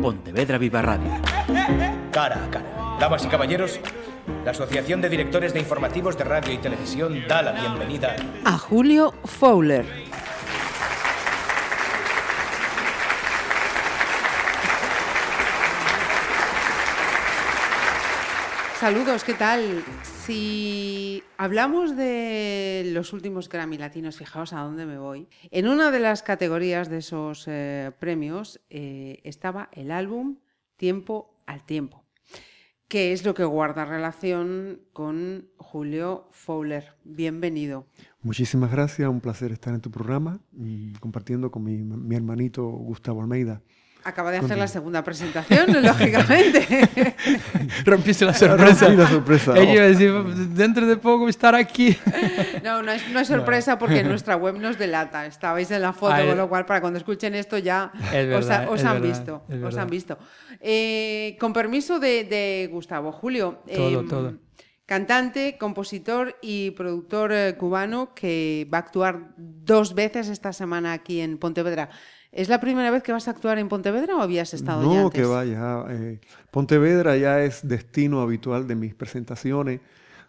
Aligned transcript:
Pontevedra 0.00 0.58
Viva 0.58 0.80
Radio. 0.82 1.10
Cara 2.10 2.44
a 2.44 2.50
cara. 2.50 2.96
Damas 2.98 3.24
y 3.24 3.28
caballeros, 3.28 3.80
la 4.44 4.52
Asociación 4.52 5.00
de 5.00 5.08
Directores 5.08 5.52
de 5.52 5.60
Informativos 5.60 6.16
de 6.16 6.24
Radio 6.24 6.52
y 6.52 6.58
Televisión 6.58 7.24
da 7.28 7.42
la 7.42 7.52
bienvenida 7.52 8.16
a 8.44 8.58
Julio 8.58 9.14
Fowler. 9.24 9.84
Saludos, 18.78 19.24
¿qué 19.24 19.34
tal? 19.34 19.84
Si 20.24 21.19
hablamos 21.40 21.96
de 21.96 22.90
los 22.92 23.14
últimos 23.14 23.48
Grammy 23.48 23.78
Latinos, 23.78 24.18
fijaos 24.18 24.52
a 24.52 24.60
dónde 24.60 24.84
me 24.84 24.98
voy. 24.98 25.26
En 25.50 25.68
una 25.68 25.90
de 25.90 25.98
las 25.98 26.22
categorías 26.22 26.90
de 26.90 26.98
esos 26.98 27.44
eh, 27.48 27.92
premios 27.98 28.60
eh, 28.68 29.20
estaba 29.24 29.70
el 29.72 29.90
álbum 29.90 30.36
Tiempo 30.76 31.34
al 31.46 31.64
Tiempo, 31.64 32.04
que 32.88 33.14
es 33.14 33.24
lo 33.24 33.32
que 33.32 33.44
guarda 33.44 33.86
relación 33.86 34.82
con 34.92 35.48
Julio 35.56 36.28
Fowler. 36.30 36.96
Bienvenido. 37.04 37.86
Muchísimas 38.20 38.70
gracias, 38.70 39.08
un 39.08 39.22
placer 39.22 39.50
estar 39.50 39.72
en 39.72 39.80
tu 39.80 39.90
programa 39.90 40.40
compartiendo 41.00 41.50
con 41.50 41.64
mi 41.64 42.16
hermanito 42.16 42.66
Gustavo 42.66 43.22
Almeida. 43.22 43.62
Acaba 44.02 44.30
de 44.30 44.38
hacer 44.38 44.56
la 44.56 44.66
segunda 44.66 45.04
presentación, 45.04 45.66
lógicamente. 45.82 47.14
Rompiste 47.84 48.24
la 48.24 48.34
sorpresa. 48.34 48.88
la 48.88 49.08
sorpresa. 49.08 49.58
Ella 49.58 49.82
decir, 49.88 50.12
dentro 50.54 50.86
de 50.86 50.96
poco 50.96 51.28
estar 51.28 51.54
aquí. 51.54 51.96
No, 52.62 52.82
no 52.82 52.92
es, 52.92 53.02
sorpresa 53.26 53.78
porque 53.78 54.04
nuestra 54.04 54.36
web 54.36 54.58
nos 54.58 54.78
delata. 54.78 55.24
Estabais 55.24 55.70
en 55.70 55.80
la 55.80 55.92
foto, 55.92 56.14
con 56.26 56.36
lo 56.36 56.48
cual 56.48 56.66
para 56.66 56.80
cuando 56.80 56.98
escuchen 56.98 57.34
esto 57.34 57.56
ya 57.58 57.90
os, 58.68 58.84
han 58.84 59.00
visto, 59.00 59.42
os, 59.64 59.76
han 59.76 59.88
visto. 59.88 60.18
Eh, 60.60 61.36
con 61.40 61.52
permiso 61.52 61.98
de, 61.98 62.68
Gustavo, 62.70 63.12
Julio. 63.12 63.62
Todo, 63.74 64.00
em, 64.00 64.08
todo. 64.08 64.34
Cantante, 64.90 65.56
compositor 65.56 66.36
y 66.42 66.72
productor 66.72 67.32
eh, 67.32 67.54
cubano 67.56 68.12
que 68.12 68.68
va 68.74 68.78
a 68.78 68.80
actuar 68.80 69.34
dos 69.36 69.94
veces 69.94 70.28
esta 70.28 70.52
semana 70.52 70.92
aquí 70.92 71.20
en 71.20 71.38
Pontevedra. 71.38 71.90
¿Es 72.32 72.48
la 72.48 72.60
primera 72.60 72.90
vez 72.90 73.02
que 73.02 73.12
vas 73.12 73.26
a 73.26 73.32
actuar 73.32 73.58
en 73.58 73.68
Pontevedra 73.68 74.16
o 74.16 74.22
habías 74.22 74.54
estado 74.54 74.82
no, 74.82 74.92
ya 74.92 75.00
antes? 75.02 75.20
No, 75.20 75.26
que 75.26 75.32
vaya. 75.32 75.84
Eh, 75.88 76.20
Pontevedra 76.50 77.16
ya 77.16 77.42
es 77.42 77.66
destino 77.66 78.20
habitual 78.20 78.68
de 78.68 78.76
mis 78.76 78.94
presentaciones. 78.94 79.80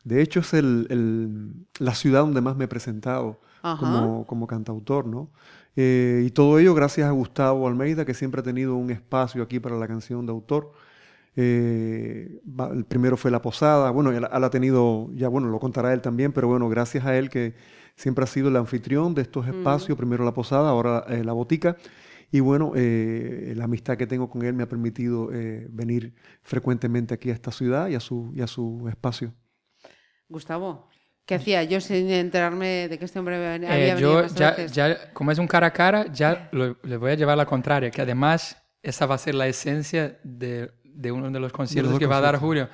De 0.03 0.21
hecho, 0.21 0.39
es 0.39 0.53
el, 0.53 1.53
la 1.77 1.93
ciudad 1.93 2.21
donde 2.21 2.41
más 2.41 2.55
me 2.55 2.65
he 2.65 2.67
presentado 2.67 3.39
como, 3.61 4.25
como, 4.25 4.47
cantautor, 4.47 5.05
¿no? 5.05 5.29
Eh, 5.75 6.23
y 6.25 6.31
todo 6.31 6.57
ello 6.57 6.73
gracias 6.73 7.07
a 7.07 7.11
Gustavo 7.11 7.67
Almeida, 7.67 8.03
que 8.03 8.15
siempre 8.15 8.41
ha 8.41 8.43
tenido 8.43 8.75
un 8.75 8.89
espacio 8.89 9.43
aquí 9.43 9.59
para 9.59 9.77
la 9.77 9.87
canción 9.87 10.25
de 10.25 10.31
autor. 10.31 10.73
Eh, 11.35 12.41
el 12.73 12.85
primero 12.85 13.15
fue 13.15 13.31
La 13.31 13.41
Posada, 13.41 13.91
bueno, 13.91 14.11
él, 14.11 14.25
ha 14.29 14.49
tenido, 14.49 15.09
ya 15.13 15.29
bueno, 15.29 15.47
lo 15.49 15.59
contará 15.59 15.93
él 15.93 16.01
también, 16.01 16.33
pero 16.33 16.47
bueno, 16.47 16.67
gracias 16.67 17.05
a 17.05 17.15
él 17.15 17.29
que 17.29 17.53
siempre 18.01 18.23
ha 18.23 18.27
sido 18.27 18.49
el 18.49 18.55
anfitrión 18.55 19.13
de 19.13 19.21
estos 19.21 19.47
espacios, 19.47 19.97
primero 19.97 20.25
La 20.25 20.33
Posada, 20.33 20.69
ahora 20.69 21.05
eh, 21.07 21.23
La 21.23 21.33
Botica. 21.33 21.77
Y 22.31 22.39
bueno, 22.39 22.71
eh, 22.75 23.53
la 23.55 23.65
amistad 23.65 23.97
que 23.97 24.07
tengo 24.07 24.29
con 24.29 24.43
él 24.43 24.53
me 24.53 24.63
ha 24.63 24.69
permitido 24.69 25.29
venir 25.69 26.13
frecuentemente 26.43 27.13
aquí 27.13 27.29
a 27.29 27.33
esta 27.33 27.51
ciudad 27.51 27.89
y 27.89 27.95
a 27.95 27.99
su, 27.99 28.31
y 28.33 28.41
a 28.41 28.47
su 28.47 28.87
espacio. 28.89 29.33
Gustavo, 30.29 30.89
¿Qué 31.25 31.35
hacía 31.35 31.63
yo 31.63 31.79
sin 31.79 32.09
enterarme 32.09 32.87
de 32.89 32.97
que 32.97 33.05
este 33.05 33.19
hombre 33.19 33.35
había 33.35 33.69
venido? 33.69 33.99
Yo 33.99 34.27
ya, 34.27 34.65
ya, 34.65 35.13
como 35.13 35.31
es 35.31 35.37
un 35.37 35.47
cara 35.47 35.67
a 35.67 35.71
cara, 35.71 36.11
ya 36.11 36.49
le 36.51 36.97
voy 36.97 37.11
a 37.11 37.15
llevar 37.15 37.37
la 37.37 37.45
contraria, 37.45 37.91
que 37.91 38.01
además 38.01 38.57
esa 38.81 39.05
va 39.05 39.15
a 39.15 39.17
ser 39.17 39.35
la 39.35 39.47
esencia 39.47 40.19
de 40.23 40.71
de 40.93 41.11
uno 41.11 41.29
de 41.29 41.39
los 41.39 41.51
conciertos 41.51 41.97
que 41.97 42.05
va 42.05 42.17
a 42.17 42.21
dar 42.21 42.37
Julio. 42.37 42.69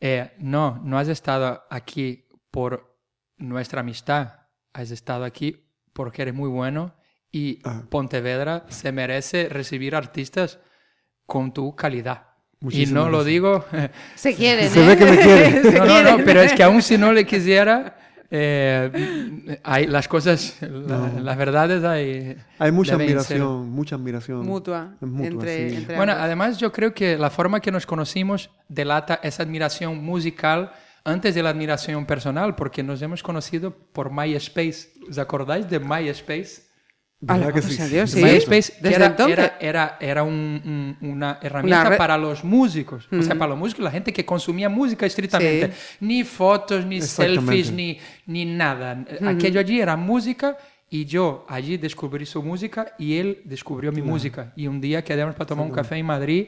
Eh, 0.00 0.32
no, 0.38 0.80
no 0.82 0.98
has 0.98 1.08
estado 1.08 1.62
aquí 1.70 2.26
por 2.50 2.98
nuestra 3.36 3.80
amistad, 3.80 4.34
has 4.72 4.90
estado 4.90 5.24
aquí 5.24 5.66
porque 5.92 6.22
eres 6.22 6.34
muy 6.34 6.48
bueno 6.48 6.94
y 7.32 7.60
ah. 7.64 7.82
Pontevedra 7.88 8.64
se 8.68 8.92
merece 8.92 9.48
recibir 9.48 9.94
artistas 9.94 10.58
con 11.26 11.52
tu 11.52 11.76
calidad. 11.76 12.26
y 12.70 12.86
no 12.86 13.08
lo 13.08 13.24
digo... 13.24 13.64
Se 14.16 14.34
quieren, 14.36 14.68
Se 14.68 14.84
ve 14.84 14.96
que 14.96 15.04
me 15.04 15.18
quieren. 15.18 15.74
no, 15.78 15.84
no, 15.86 16.18
no, 16.18 16.24
pero 16.24 16.42
es 16.42 16.52
que 16.52 16.62
aún 16.62 16.82
si 16.82 16.98
no 16.98 17.12
le 17.12 17.24
quisiera, 17.24 17.96
eh, 18.32 19.58
hay 19.64 19.86
las 19.86 20.06
cosas, 20.06 20.56
las 20.60 21.36
verdades 21.36 21.82
hay. 21.82 22.36
Hay 22.58 22.70
mucha 22.70 22.94
admiración, 22.94 23.70
mucha 23.70 23.96
admiración. 23.96 24.46
Mutua. 24.46 24.96
entre, 25.00 25.84
bueno, 25.96 26.12
además 26.12 26.58
yo 26.58 26.70
creo 26.70 26.94
que 26.94 27.18
la 27.18 27.30
forma 27.30 27.60
que 27.60 27.72
nos 27.72 27.86
conocimos 27.86 28.50
delata 28.68 29.18
esa 29.22 29.42
admiración 29.42 30.02
musical 30.04 30.72
antes 31.04 31.34
de 31.34 31.42
la 31.42 31.50
admiración 31.50 32.06
personal, 32.06 32.54
porque 32.56 32.82
nos 32.82 33.00
hemos 33.02 33.22
conocido 33.22 33.74
por 33.92 34.12
MySpace. 34.12 34.92
¿Os 35.08 35.18
acordáis 35.18 35.68
de 35.68 35.80
MySpace? 35.80 36.70
¿Verdad 37.22 37.52
que 37.52 37.62
sí? 37.62 38.22
MySpace 38.22 38.72
era, 39.60 39.98
era, 40.00 40.22
una 40.22 41.38
herramienta 41.42 41.96
para 41.98 42.16
los 42.16 42.42
músicos. 42.44 43.08
O 43.12 43.22
sea, 43.22 43.34
para 43.34 43.50
los 43.50 43.58
músicos, 43.58 43.84
la 43.84 43.90
gente 43.90 44.12
que 44.12 44.24
consumía 44.24 44.68
música 44.68 45.04
estrictamente. 45.04 45.72
Ni 46.00 46.24
fotos, 46.24 46.86
ni 46.86 47.02
selfies, 47.02 47.70
ni, 47.72 47.98
ni 48.26 48.44
nada. 48.46 49.04
Aquello 49.26 49.60
allí 49.60 49.80
era 49.80 49.96
música 49.96 50.56
y 50.88 51.04
yo 51.04 51.44
allí 51.48 51.76
descubrí 51.76 52.24
su 52.26 52.42
música 52.42 52.94
y 52.98 53.18
él 53.18 53.42
descubrió 53.44 53.92
mi 53.92 54.02
música. 54.02 54.52
Y 54.56 54.66
un 54.66 54.80
día 54.80 55.04
quedamos 55.04 55.34
para 55.34 55.46
tomar 55.46 55.66
un 55.66 55.72
café 55.72 55.96
en 55.96 56.06
Madrid 56.06 56.46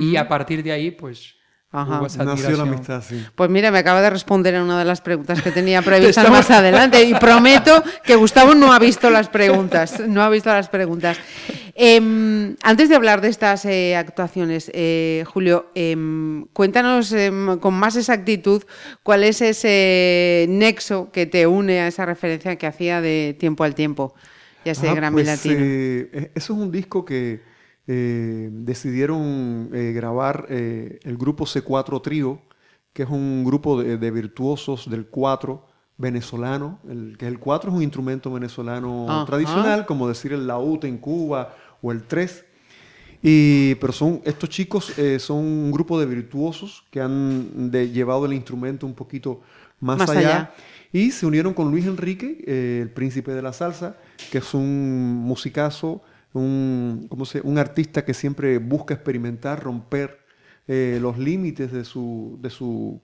y 0.00 0.16
a 0.16 0.26
partir 0.26 0.62
de 0.62 0.72
ahí, 0.72 0.90
pues 0.90 1.34
Ajá. 1.74 2.02
Nació 2.24 2.56
la 2.56 2.62
amistad, 2.62 3.02
sí. 3.02 3.26
Pues 3.34 3.50
mira, 3.50 3.72
me 3.72 3.78
acaba 3.78 4.00
de 4.00 4.08
responder 4.08 4.54
en 4.54 4.62
una 4.62 4.78
de 4.78 4.84
las 4.84 5.00
preguntas 5.00 5.42
que 5.42 5.50
tenía 5.50 5.82
previstas 5.82 6.30
más 6.30 6.48
adelante 6.52 7.02
y 7.02 7.14
prometo 7.14 7.82
que 8.04 8.14
Gustavo 8.14 8.54
no 8.54 8.72
ha 8.72 8.78
visto 8.78 9.10
las 9.10 9.28
preguntas, 9.28 9.98
no 10.06 10.22
ha 10.22 10.28
visto 10.28 10.50
las 10.50 10.68
preguntas. 10.68 11.18
Em, 11.74 12.54
antes 12.62 12.88
de 12.88 12.94
hablar 12.94 13.20
de 13.20 13.28
estas 13.28 13.64
eh, 13.64 13.96
actuaciones, 13.96 14.70
eh, 14.72 15.24
Julio, 15.26 15.66
em, 15.74 16.44
cuéntanos 16.52 17.10
em, 17.10 17.58
con 17.58 17.74
más 17.74 17.96
exactitud 17.96 18.62
cuál 19.02 19.24
es 19.24 19.40
ese 19.40 20.46
nexo 20.48 21.10
que 21.10 21.26
te 21.26 21.48
une 21.48 21.80
a 21.80 21.88
esa 21.88 22.06
referencia 22.06 22.54
que 22.54 22.68
hacía 22.68 23.00
de 23.00 23.34
tiempo 23.36 23.64
al 23.64 23.74
tiempo, 23.74 24.14
ya 24.64 24.76
sé, 24.76 24.94
Grammy 24.94 25.24
pues, 25.24 25.26
Latino. 25.26 25.56
Eh, 25.58 26.30
eso 26.36 26.52
es 26.52 26.58
un 26.60 26.70
disco 26.70 27.04
que 27.04 27.53
eh, 27.86 28.48
decidieron 28.50 29.68
eh, 29.74 29.92
grabar 29.94 30.46
eh, 30.48 31.00
el 31.02 31.18
grupo 31.18 31.44
C4 31.44 32.00
Trío, 32.00 32.40
que 32.94 33.02
es 33.02 33.10
un 33.10 33.44
grupo 33.44 33.82
de, 33.82 34.10
virtuosos 34.10 34.88
del 34.88 35.06
4 35.06 35.66
venezolano, 35.98 36.78
el, 36.88 37.16
que 37.18 37.26
el 37.26 37.38
4 37.38 37.70
es 37.70 37.76
un 37.76 37.82
instrumento 37.82 38.32
venezolano 38.32 39.24
tradicional, 39.26 39.84
como 39.84 40.08
decir 40.08 40.32
el 40.32 40.46
laúd 40.46 40.84
en 40.84 40.96
Cuba 40.96 41.54
o 41.82 41.92
el 41.92 42.04
3. 42.04 42.44
Y, 43.22 43.74
pero 43.76 43.92
son, 43.92 44.22
estos 44.24 44.48
chicos 44.48 44.92
son 45.18 45.38
un 45.38 45.72
grupo 45.72 45.98
de 45.98 46.06
virtuosos 46.06 46.84
que 46.90 47.00
han 47.00 47.70
llevado 47.72 48.26
el 48.26 48.32
instrumento 48.32 48.86
un 48.86 48.94
poquito 48.94 49.40
más, 49.80 50.08
allá, 50.08 50.54
Y 50.92 51.10
se 51.10 51.26
unieron 51.26 51.52
con 51.52 51.70
Luis 51.70 51.86
Enrique, 51.86 52.44
el 52.80 52.90
príncipe 52.90 53.32
de 53.32 53.42
la 53.42 53.52
salsa, 53.52 53.96
que 54.30 54.38
es 54.38 54.54
un 54.54 55.14
musicazo 55.16 56.02
un, 56.34 57.06
¿cómo 57.08 57.24
se, 57.24 57.40
un 57.40 57.58
artista 57.58 58.04
que 58.04 58.14
siempre 58.14 58.58
busca 58.58 58.94
experimentar, 58.94 59.62
romper 59.62 60.24
eh, 60.66 60.98
los 61.00 61.18
límites 61.18 61.72
de 61.72 61.84
su, 61.84 62.38
de 62.40 62.48
su, 62.48 63.02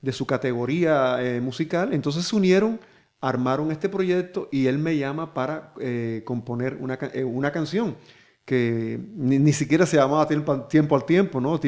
de 0.00 0.12
su 0.12 0.26
categoría 0.26 1.22
eh, 1.22 1.40
musical. 1.42 1.92
Entonces 1.92 2.24
se 2.24 2.34
unieron, 2.34 2.80
armaron 3.20 3.70
este 3.70 3.90
proyecto 3.90 4.48
y 4.50 4.66
él 4.66 4.78
me 4.78 4.96
llama 4.96 5.34
para 5.34 5.74
eh, 5.80 6.22
componer 6.24 6.78
una, 6.80 6.98
una, 7.24 7.52
canción 7.52 7.96
que 8.46 8.98
ni, 9.14 9.52
siquiera 9.52 9.84
se 9.84 9.98
llamaba 9.98 10.26
Tiempo, 10.26 10.96
al 10.96 11.04
Tiempo, 11.04 11.40
¿no? 11.40 11.60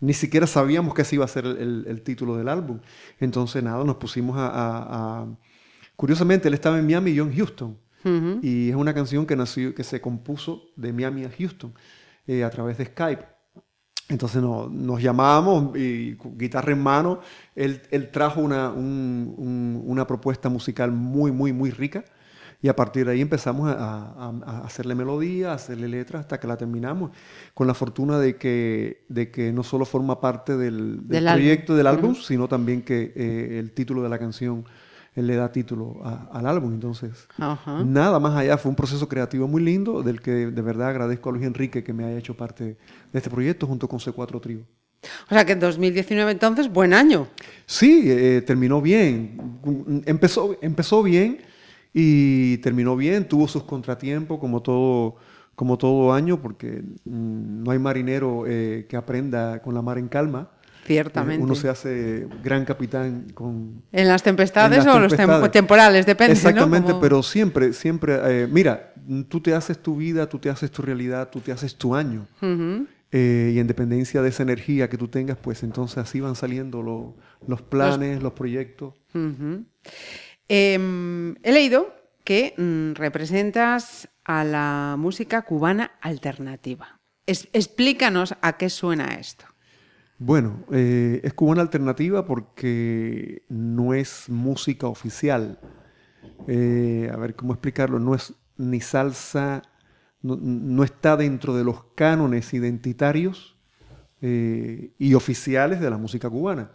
ni 0.00 0.14
siquiera 0.14 0.46
sabíamos 0.46 0.94
que 0.94 1.02
ese 1.02 1.16
iba 1.16 1.26
a 1.26 1.28
ser 1.28 1.44
el, 1.44 1.84
el, 1.86 2.02
título 2.02 2.36
del 2.36 2.48
álbum. 2.48 2.80
Entonces, 3.20 3.62
nada, 3.62 3.84
nos 3.84 3.96
pusimos 3.96 4.36
a, 4.38 4.50
a, 4.54 5.26
Curiosamente, 5.94 6.48
él 6.48 6.54
estaba 6.54 6.78
en 6.78 6.86
Miami 6.86 7.10
y 7.10 7.14
yo 7.16 7.24
en 7.24 7.36
Houston. 7.36 7.76
Y 8.42 8.70
es 8.70 8.76
una 8.76 8.94
canción 8.94 9.26
que, 9.26 9.36
nació, 9.36 9.74
que 9.74 9.84
se 9.84 10.00
compuso 10.00 10.62
de 10.76 10.92
Miami 10.92 11.24
a 11.24 11.30
Houston 11.30 11.74
eh, 12.26 12.44
a 12.44 12.50
través 12.50 12.78
de 12.78 12.86
Skype. 12.86 13.24
Entonces 14.08 14.42
nos 14.42 15.02
llamábamos 15.02 15.76
y 15.76 16.16
guitarra 16.36 16.72
en 16.72 16.82
mano, 16.82 17.20
él, 17.54 17.82
él 17.90 18.10
trajo 18.10 18.40
una, 18.40 18.70
una, 18.70 20.06
propuesta 20.06 20.48
musical 20.48 20.92
muy, 20.92 21.30
muy, 21.30 21.52
muy 21.52 21.70
rica. 21.70 22.04
Y 22.60 22.68
a 22.68 22.74
partir 22.74 23.04
de 23.06 23.12
ahí 23.12 23.20
empezamos 23.20 23.68
a, 23.68 23.76
a, 23.76 24.62
hacerle 24.64 24.94
melodía, 24.94 25.52
a 25.52 25.54
hacerle 25.54 25.88
letras 25.88 26.20
hasta 26.20 26.40
que 26.40 26.46
la 26.46 26.56
terminamos, 26.56 27.12
con 27.52 27.66
la 27.66 27.74
fortuna 27.74 28.18
de 28.18 28.36
que, 28.36 29.04
de 29.08 29.30
que 29.30 29.52
no 29.52 29.62
solo 29.62 29.84
forma 29.84 30.20
parte 30.20 30.56
del, 30.56 31.02
proyecto 31.06 31.76
del 31.76 31.86
álbum, 31.86 32.14
sino 32.14 32.48
también 32.48 32.82
que 32.82 33.12
eh, 33.14 33.58
el 33.58 33.72
título 33.72 34.02
de 34.02 34.08
la 34.08 34.18
canción 34.18 34.64
él 35.20 35.26
le 35.26 35.36
da 35.36 35.50
título 35.50 36.00
al 36.32 36.46
álbum. 36.46 36.72
Entonces, 36.72 37.28
nada 37.84 38.18
más 38.20 38.36
allá, 38.36 38.56
fue 38.58 38.70
un 38.70 38.76
proceso 38.76 39.08
creativo 39.08 39.48
muy 39.48 39.62
lindo 39.62 40.02
del 40.02 40.20
que 40.20 40.30
de 40.30 40.62
verdad 40.62 40.88
agradezco 40.88 41.30
a 41.30 41.32
Luis 41.32 41.44
Enrique 41.44 41.82
que 41.82 41.92
me 41.92 42.04
haya 42.04 42.18
hecho 42.18 42.36
parte 42.36 42.64
de 42.64 42.76
este 43.12 43.30
proyecto 43.30 43.66
junto 43.66 43.88
con 43.88 43.98
C4 43.98 44.40
Trío. 44.40 44.60
O 45.30 45.34
sea 45.34 45.44
que 45.44 45.52
en 45.52 45.60
2019 45.60 46.30
entonces, 46.30 46.72
buen 46.72 46.92
año. 46.92 47.28
Sí, 47.66 48.02
eh, 48.06 48.42
terminó 48.46 48.80
bien. 48.80 49.60
Empezó, 50.06 50.56
empezó 50.60 51.02
bien 51.02 51.38
y 51.92 52.58
terminó 52.58 52.96
bien, 52.96 53.26
tuvo 53.28 53.48
sus 53.48 53.64
contratiempos 53.64 54.38
como 54.38 54.62
todo, 54.62 55.16
como 55.54 55.78
todo 55.78 56.12
año, 56.12 56.40
porque 56.40 56.82
mm, 57.04 57.62
no 57.62 57.70
hay 57.70 57.78
marinero 57.78 58.44
eh, 58.46 58.86
que 58.88 58.96
aprenda 58.96 59.60
con 59.62 59.74
la 59.74 59.82
mar 59.82 59.98
en 59.98 60.08
calma. 60.08 60.50
Ciertamente. 60.88 61.44
Uno 61.44 61.54
se 61.54 61.68
hace 61.68 62.26
gran 62.42 62.64
capitán 62.64 63.26
con... 63.34 63.82
¿En 63.92 64.08
las 64.08 64.22
tempestades 64.22 64.86
o 64.86 64.98
los 64.98 65.12
temporales? 65.50 66.06
Depende, 66.06 66.32
Exactamente, 66.32 66.94
pero 66.98 67.22
siempre, 67.22 67.74
siempre... 67.74 68.18
Eh, 68.24 68.48
mira, 68.50 68.94
tú 69.28 69.40
te 69.42 69.52
haces 69.52 69.78
tu 69.82 69.96
vida, 69.96 70.26
tú 70.30 70.38
te 70.38 70.48
haces 70.48 70.70
tu 70.70 70.80
realidad, 70.80 71.28
tú 71.28 71.40
te 71.40 71.52
haces 71.52 71.76
tu 71.76 71.94
año. 71.94 72.26
Eh, 73.12 73.52
y 73.54 73.58
en 73.58 73.66
dependencia 73.66 74.22
de 74.22 74.30
esa 74.30 74.42
energía 74.42 74.88
que 74.88 74.96
tú 74.96 75.08
tengas, 75.08 75.36
pues 75.36 75.62
entonces 75.62 75.98
así 75.98 76.20
van 76.20 76.34
saliendo 76.34 76.82
los 77.46 77.62
planes, 77.62 78.22
los, 78.22 78.32
proyectos. 78.32 78.94
Em, 80.48 81.34
he 81.42 81.52
leído 81.52 81.94
que 82.24 82.54
mm, 82.56 82.94
representas 82.94 84.08
a 84.24 84.42
la 84.42 84.96
música 84.98 85.42
cubana 85.42 85.92
alternativa. 86.00 86.98
explícanos 87.26 88.34
a 88.40 88.56
qué 88.56 88.70
suena 88.70 89.16
esto. 89.20 89.44
Bueno, 90.20 90.64
eh, 90.72 91.20
es 91.22 91.32
cubana 91.32 91.62
alternativa 91.62 92.26
porque 92.26 93.44
no 93.48 93.94
es 93.94 94.28
música 94.28 94.88
oficial. 94.88 95.60
Eh, 96.48 97.08
a 97.12 97.16
ver, 97.16 97.36
¿cómo 97.36 97.52
explicarlo? 97.52 98.00
No 98.00 98.16
es 98.16 98.34
ni 98.56 98.80
salsa, 98.80 99.62
no, 100.22 100.82
está 100.82 101.16
dentro 101.16 101.54
de 101.56 101.62
los 101.62 101.84
cánones 101.94 102.52
identitarios 102.52 103.56
eh, 104.20 104.90
y 104.98 105.14
oficiales 105.14 105.80
de 105.80 105.88
la 105.88 105.98
música 105.98 106.28
cubana. 106.28 106.72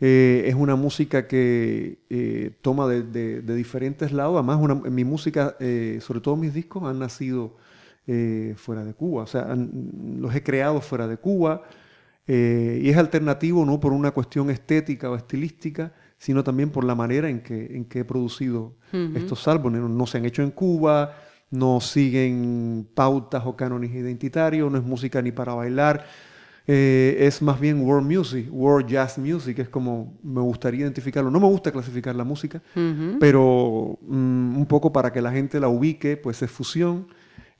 es 0.00 0.54
una 0.54 0.74
música 0.74 1.28
que 1.28 2.56
toma 2.62 2.88
de, 2.88 3.42
diferentes 3.42 4.10
lados. 4.10 4.36
Además, 4.36 4.82
mi 4.90 5.04
música, 5.04 5.54
sobre 6.00 6.20
todo 6.20 6.36
mis 6.36 6.54
discos, 6.54 6.82
han 6.84 6.98
nacido 6.98 7.56
fuera 8.56 8.84
de 8.84 8.94
Cuba. 8.94 9.24
O 9.24 9.26
sea, 9.26 9.54
los 9.54 10.34
he 10.34 10.42
creado 10.42 10.80
fuera 10.80 11.06
de 11.06 11.18
Cuba. 11.18 11.62
Eh, 12.26 12.80
y 12.82 12.88
es 12.88 12.96
alternativo 12.96 13.66
no 13.66 13.80
por 13.80 13.92
una 13.92 14.10
cuestión 14.12 14.48
estética 14.50 15.10
o 15.10 15.16
estilística, 15.16 15.92
sino 16.16 16.42
también 16.42 16.70
por 16.70 16.84
la 16.84 16.94
manera 16.94 17.28
en 17.28 17.40
que, 17.40 17.76
en 17.76 17.84
que 17.84 18.00
he 18.00 18.04
producido 18.04 18.76
estos 19.14 19.46
álbumes. 19.48 19.82
No, 19.82 20.06
se 20.06 20.18
han 20.18 20.24
hecho 20.24 20.42
en 20.42 20.52
Cuba, 20.52 21.16
no 21.50 21.80
siguen 21.80 22.88
pautas 22.94 23.42
o 23.44 23.56
cánones 23.56 23.92
identitarios, 23.92 24.70
no 24.70 24.78
es 24.78 24.84
música 24.84 25.20
ni 25.20 25.32
para 25.32 25.52
bailar. 25.54 26.06
Eh, 26.66 27.18
es 27.20 27.42
más 27.42 27.60
bien 27.60 27.82
world 27.82 28.10
music, 28.10 28.48
world 28.50 28.88
jazz 28.88 29.18
music, 29.18 29.58
es 29.58 29.68
como 29.68 30.16
me 30.22 30.40
gustaría 30.40 30.80
identificarlo. 30.80 31.30
No 31.30 31.40
me 31.40 31.46
gusta 31.46 31.70
clasificar 31.72 32.14
la 32.14 32.24
música, 32.24 32.62
pero 33.20 33.98
mm, 34.00 34.56
un 34.56 34.66
poco 34.66 34.92
para 34.92 35.12
que 35.12 35.20
la 35.20 35.30
gente 35.30 35.60
la 35.60 35.68
ubique, 35.68 36.16
pues 36.16 36.40
es 36.40 36.50
fusión 36.50 37.06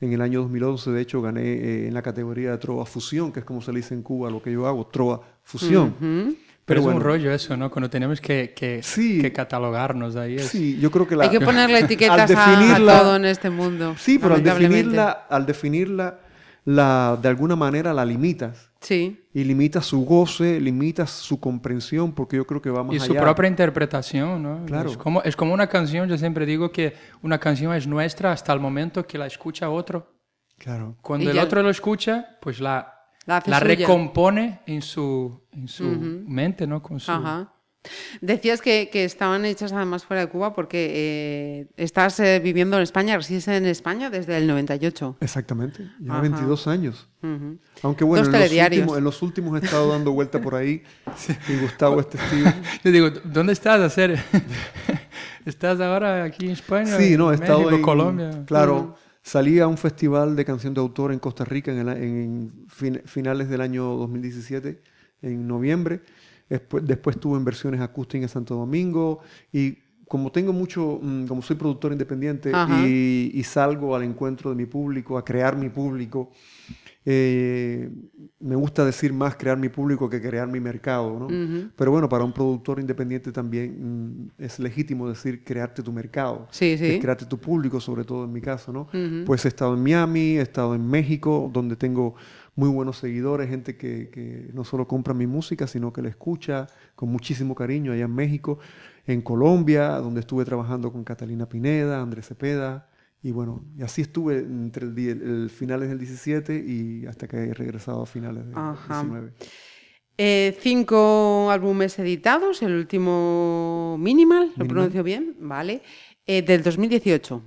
en 0.00 0.12
el 0.12 0.20
año 0.20 0.40
2011, 0.42 0.90
de 0.90 1.00
hecho, 1.00 1.22
gané 1.22 1.42
eh, 1.42 1.88
en 1.88 1.94
la 1.94 2.02
categoría 2.02 2.50
de 2.50 2.58
Trova 2.58 2.86
Fusión, 2.86 3.32
que 3.32 3.40
es 3.40 3.46
como 3.46 3.62
se 3.62 3.72
le 3.72 3.78
dice 3.78 3.94
en 3.94 4.02
Cuba 4.02 4.30
lo 4.30 4.42
que 4.42 4.52
yo 4.52 4.66
hago, 4.66 4.86
Trova 4.86 5.20
Fusión. 5.42 6.36
Pero, 6.66 6.80
es 6.80 6.86
un 6.86 7.00
rollo 7.00 7.30
eso, 7.30 7.56
¿no? 7.58 7.70
Cuando 7.70 7.90
tenemos 7.90 8.22
que, 8.22 8.54
que, 8.56 8.80
que 9.20 9.32
catalogarnos 9.32 10.16
ahí. 10.16 10.38
Sí, 10.38 10.78
yo 10.80 10.90
creo 10.90 11.06
que 11.06 11.14
la, 11.14 11.24
Hay 11.24 11.30
que 11.30 11.40
ponerle 11.40 11.78
etiquetas 11.80 12.30
a, 12.30 12.78
todo 12.78 13.16
en 13.16 13.26
este 13.26 13.50
mundo. 13.50 13.94
Sí, 13.98 14.18
pero 14.18 14.34
al 14.34 14.42
definirla, 14.42 15.26
al 15.28 15.44
definirla 15.44 16.20
la, 16.64 17.18
de 17.20 17.28
alguna 17.28 17.56
manera 17.56 17.92
la 17.92 18.04
limitas. 18.04 18.70
Sí. 18.80 19.26
Y 19.32 19.44
limitas 19.44 19.86
su 19.86 20.04
goce, 20.04 20.60
limitas 20.60 21.10
su 21.10 21.40
comprensión, 21.40 22.12
porque 22.12 22.36
yo 22.36 22.46
creo 22.46 22.60
que 22.60 22.70
va 22.70 22.82
más 22.82 22.94
y 22.94 22.96
allá. 22.96 23.04
Y 23.04 23.08
su 23.08 23.14
propia 23.14 23.48
interpretación, 23.48 24.42
¿no? 24.42 24.64
Claro. 24.66 24.90
Es 24.90 24.96
como, 24.96 25.22
es 25.22 25.36
como 25.36 25.54
una 25.54 25.66
canción, 25.66 26.08
yo 26.08 26.18
siempre 26.18 26.46
digo 26.46 26.70
que 26.70 26.94
una 27.22 27.38
canción 27.38 27.74
es 27.74 27.86
nuestra 27.86 28.32
hasta 28.32 28.52
el 28.52 28.60
momento 28.60 29.06
que 29.06 29.18
la 29.18 29.26
escucha 29.26 29.70
otro. 29.70 30.14
Claro. 30.58 30.96
Cuando 31.02 31.30
el 31.30 31.38
otro 31.38 31.62
lo 31.62 31.70
escucha, 31.70 32.38
pues 32.40 32.60
la, 32.60 32.94
la, 33.26 33.60
recompone 33.60 34.60
en 34.66 34.82
su, 34.82 35.42
en 35.52 35.68
su 35.68 35.84
mente, 35.84 36.66
¿no? 36.66 36.82
Con 36.82 37.00
su... 37.00 37.10
Ajá. 37.10 37.53
Decías 38.20 38.62
que, 38.62 38.88
estaban 38.92 39.44
hechas 39.44 39.72
además 39.72 40.04
fuera 40.04 40.22
de 40.22 40.28
Cuba 40.28 40.54
porque 40.54 40.92
eh, 40.94 41.66
estás 41.76 42.18
eh, 42.20 42.40
viviendo 42.42 42.76
en 42.76 42.82
España, 42.82 43.16
resides 43.16 43.48
en 43.48 43.66
España 43.66 44.10
desde 44.10 44.36
el 44.38 44.46
98. 44.46 45.18
Exactamente, 45.20 45.90
lleva 46.00 46.20
22 46.20 46.66
años. 46.66 47.08
Aunque 47.82 48.04
bueno, 48.04 48.26
en 48.26 49.04
los, 49.04 49.22
últimos, 49.22 49.60
he 49.60 49.64
estado 49.64 49.88
dando 49.88 50.12
vuelta 50.12 50.40
por 50.40 50.54
ahí 50.54 50.82
y 51.48 51.56
Gustavo 51.56 52.00
este 52.00 52.18
estilo. 52.18 52.52
Yo 52.84 52.90
digo, 52.90 53.10
¿dónde 53.24 53.54
estás 53.54 53.80
a 53.80 53.86
hacer? 53.86 54.18
¿Estás 55.46 55.80
ahora 55.80 56.24
aquí 56.24 56.46
en 56.46 56.52
España? 56.52 56.96
Sí, 56.98 57.16
no, 57.16 57.32
he 57.32 57.34
estado 57.34 57.70
en 57.70 57.82
Colombia. 57.82 58.44
Claro, 58.46 58.96
salí 59.22 59.58
a 59.58 59.66
un 59.66 59.78
festival 59.78 60.36
de 60.36 60.44
canción 60.44 60.74
de 60.74 60.80
autor 60.80 61.12
en 61.12 61.18
Costa 61.18 61.44
Rica 61.44 61.72
en, 61.72 61.88
en 61.88 63.02
finales 63.06 63.48
del 63.48 63.60
año 63.60 63.84
2017, 63.96 64.82
en 65.22 65.46
noviembre 65.46 66.02
Después, 66.48 66.84
después 66.84 67.18
tuve 67.18 67.42
versiones 67.42 67.80
acústicas 67.80 68.24
en 68.24 68.28
Santo 68.28 68.54
Domingo 68.54 69.20
y 69.52 69.78
como 70.08 70.30
tengo 70.30 70.52
mucho, 70.52 71.00
mm, 71.02 71.26
como 71.26 71.42
soy 71.42 71.56
productor 71.56 71.92
independiente 71.92 72.52
y, 72.86 73.42
salgo 73.44 73.96
al 73.96 74.02
encuentro 74.02 74.50
de 74.50 74.56
mi 74.56 74.66
público, 74.66 75.18
a 75.18 75.24
crear 75.24 75.56
mi 75.56 75.68
público, 75.68 76.30
eh, 77.06 77.90
me 78.40 78.56
gusta 78.56 78.84
decir 78.84 79.12
más 79.12 79.36
crear 79.36 79.58
mi 79.58 79.68
público 79.68 80.08
que 80.08 80.22
crear 80.22 80.48
mi 80.48 80.58
mercado, 80.58 81.18
¿no? 81.18 81.28
Pero 81.76 81.90
bueno, 81.90 82.08
para 82.08 82.24
un 82.24 82.32
productor 82.32 82.80
independiente 82.80 83.30
también 83.30 84.28
mm, 84.38 84.42
es 84.42 84.58
legítimo 84.58 85.08
decir 85.08 85.44
crearte 85.44 85.82
tu 85.82 85.92
mercado, 85.92 86.48
sí, 86.50 86.78
sí. 86.78 86.98
crearte 86.98 87.26
tu 87.26 87.38
público, 87.38 87.80
sobre 87.80 88.04
todo 88.04 88.24
en 88.24 88.32
mi 88.32 88.40
caso, 88.40 88.72
¿no? 88.72 88.88
Pues 89.26 89.44
he 89.44 89.48
estado 89.48 89.74
en 89.74 89.82
Miami, 89.82 90.38
he 90.38 90.42
estado 90.42 90.74
en 90.74 90.88
México, 90.88 91.50
donde 91.52 91.76
tengo 91.76 92.14
muy 92.56 92.68
buenos 92.68 92.98
seguidores, 92.98 93.48
gente 93.48 93.76
que, 93.76 94.50
no 94.52 94.64
solo 94.64 94.86
compra 94.86 95.14
mi 95.14 95.26
música, 95.26 95.66
sino 95.66 95.92
que 95.92 96.02
la 96.02 96.08
escucha 96.08 96.68
con 96.94 97.10
muchísimo 97.10 97.54
cariño 97.54 97.92
allá 97.92 98.04
en 98.04 98.14
México, 98.14 98.58
en 99.06 99.22
Colombia, 99.22 99.90
donde 99.98 100.20
estuve 100.20 100.44
trabajando 100.44 100.92
con 100.92 101.04
Catalina 101.04 101.48
Pineda, 101.48 102.00
Andrés 102.00 102.28
Cepeda, 102.28 102.88
y 103.22 103.32
bueno, 103.32 103.64
y 103.78 103.82
así 103.82 104.02
estuve 104.02 104.38
entre 104.38 104.86
el, 104.86 104.98
el, 104.98 105.50
finales 105.50 105.88
del 105.88 105.98
17 105.98 106.56
y 106.66 107.06
hasta 107.06 107.26
que 107.26 107.38
he 107.38 107.54
regresado 107.54 108.02
a 108.02 108.06
finales 108.06 108.44
del 108.44 108.54
19. 108.54 109.32
Eh, 110.16 110.56
cinco 110.60 111.50
álbumes 111.50 111.98
editados, 111.98 112.62
el 112.62 112.74
último 112.74 113.96
Minimal, 113.98 114.52
¿lo 114.56 114.66
pronuncio 114.66 115.02
bien? 115.02 115.34
Vale. 115.40 115.82
Eh, 116.26 116.42
del 116.42 116.62
2018. 116.62 117.42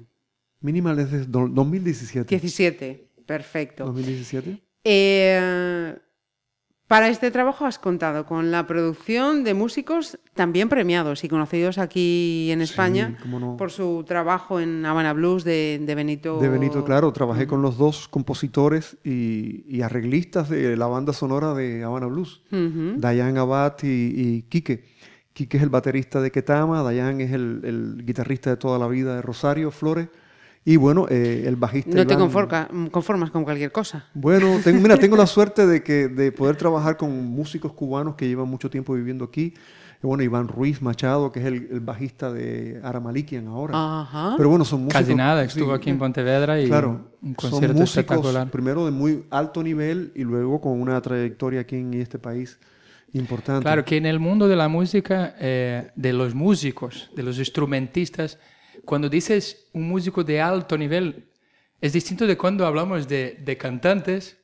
Minimal 0.62 1.00
es 1.00 1.12
de 1.12 1.26
2017. 1.26 2.28
17, 2.28 3.10
perfecto. 3.26 3.86
2017. 3.86 4.67
Eh, 4.84 5.98
para 6.88 7.10
este 7.10 7.32
trabajo 7.32 7.66
has 7.66 7.80
contado 7.80 8.26
con 8.26 8.50
la 8.50 8.66
producción 8.66 9.44
de 9.44 9.54
músicos 9.54 10.18
también 10.34 10.70
premiados 10.70 11.26
y 11.26 11.28
conocidos 11.28 11.80
aquí 11.80 12.50
en 12.50 12.62
España 12.62 13.18
por 13.58 13.72
su 13.72 14.06
trabajo 14.08 14.62
en 14.62 14.86
Habana 14.86 15.12
Blues 15.12 15.44
de, 15.44 15.84
Benito. 15.86 16.40
De 16.40 16.48
Benito, 16.48 16.86
claro. 16.86 17.12
Trabajé 17.12 17.46
con 17.46 17.62
los 17.62 17.78
dos 17.78 18.08
compositores 18.08 18.96
y, 19.04 19.82
arreglistas 19.82 20.50
de 20.50 20.78
la 20.78 20.88
banda 20.88 21.12
sonora 21.12 21.54
de 21.54 21.84
Habana 21.84 22.08
Blues, 22.08 22.42
Dayan 22.52 23.38
Abad 23.38 23.76
y, 23.84 23.88
y 23.88 24.42
Quique. 24.44 24.86
Quique 25.34 25.58
es 25.58 25.64
el 25.64 25.70
baterista 25.70 26.22
de 26.22 26.32
Ketama, 26.32 26.84
Dayan 26.84 27.20
es 27.20 27.34
el, 27.34 27.62
el 27.66 28.06
guitarrista 28.06 28.50
de 28.50 28.58
toda 28.58 28.80
la 28.80 28.88
vida 28.88 29.18
de 29.18 29.22
Rosario 29.22 29.72
Flores. 29.72 30.08
Y 30.68 30.76
bueno, 30.76 31.08
eh, 31.10 31.46
el 31.46 31.56
bajista. 31.56 31.96
No 31.96 32.06
te 32.06 32.18
conformas 32.92 33.32
con 33.32 33.46
cualquier 33.46 33.72
cosa. 33.72 34.04
Bueno, 34.14 34.60
tengo, 34.62 34.82
mira, 34.82 34.98
tengo 34.98 35.16
la 35.16 35.26
suerte 35.38 35.66
de, 35.66 35.82
que, 35.82 36.10
de 36.10 36.34
poder 36.34 36.58
trabajar 36.58 36.98
con 36.98 37.10
músicos 37.26 37.72
cubanos 37.72 38.16
que 38.16 38.28
llevan 38.28 38.50
mucho 38.50 38.70
tiempo 38.70 38.94
viviendo 38.94 39.24
aquí. 39.24 39.54
Bueno, 40.02 40.24
Iván 40.24 40.50
Ruiz 40.50 40.82
Machado, 40.82 41.32
que 41.32 41.40
es 41.40 41.46
el, 41.46 41.80
bajista 41.80 42.34
de 42.34 42.82
Aramalikian 42.84 43.48
ahora. 43.48 44.02
Ajá. 44.02 44.34
Pero 44.36 44.50
bueno, 44.50 44.66
son 44.66 44.82
músicos. 44.82 45.04
Casi 45.04 45.16
nada, 45.16 45.42
estuvo 45.46 45.72
aquí 45.72 45.90
en 45.90 46.00
Pontevedra 46.00 46.60
y 46.60 46.68
claro, 46.68 47.12
un 47.22 47.34
concierto 47.34 47.68
son 47.68 47.82
músicos, 47.84 48.00
espectacular. 48.00 48.52
Primero 48.52 48.84
de 48.84 48.92
muy 48.92 49.24
alto 49.30 49.64
nivel 49.64 50.12
y 50.16 50.26
luego 50.26 50.60
con 50.60 50.82
una 50.82 51.00
trayectoria 51.02 51.62
aquí 51.62 51.78
en 51.78 51.94
este 51.94 52.20
país 52.20 52.60
importante. 53.14 53.62
Claro, 53.64 53.86
que 53.86 53.96
en 53.96 54.06
el 54.06 54.20
mundo 54.20 54.50
de 54.50 54.58
la 54.58 54.68
música, 54.68 55.34
eh, 55.40 55.92
de 55.96 56.12
los 56.12 56.36
músicos, 56.36 57.10
de 57.16 57.24
los 57.24 57.40
instrumentistas, 57.40 58.38
cuando 58.86 59.10
dices 59.10 59.68
un 59.74 59.88
músico 59.88 60.24
de 60.24 60.42
alto 60.42 60.78
nivel, 60.78 61.28
es 61.80 61.94
distinto 61.94 62.26
de 62.26 62.38
cuando 62.38 62.66
hablamos 62.66 63.08
de, 63.08 63.38
de 63.44 63.58
cantantes 63.58 64.38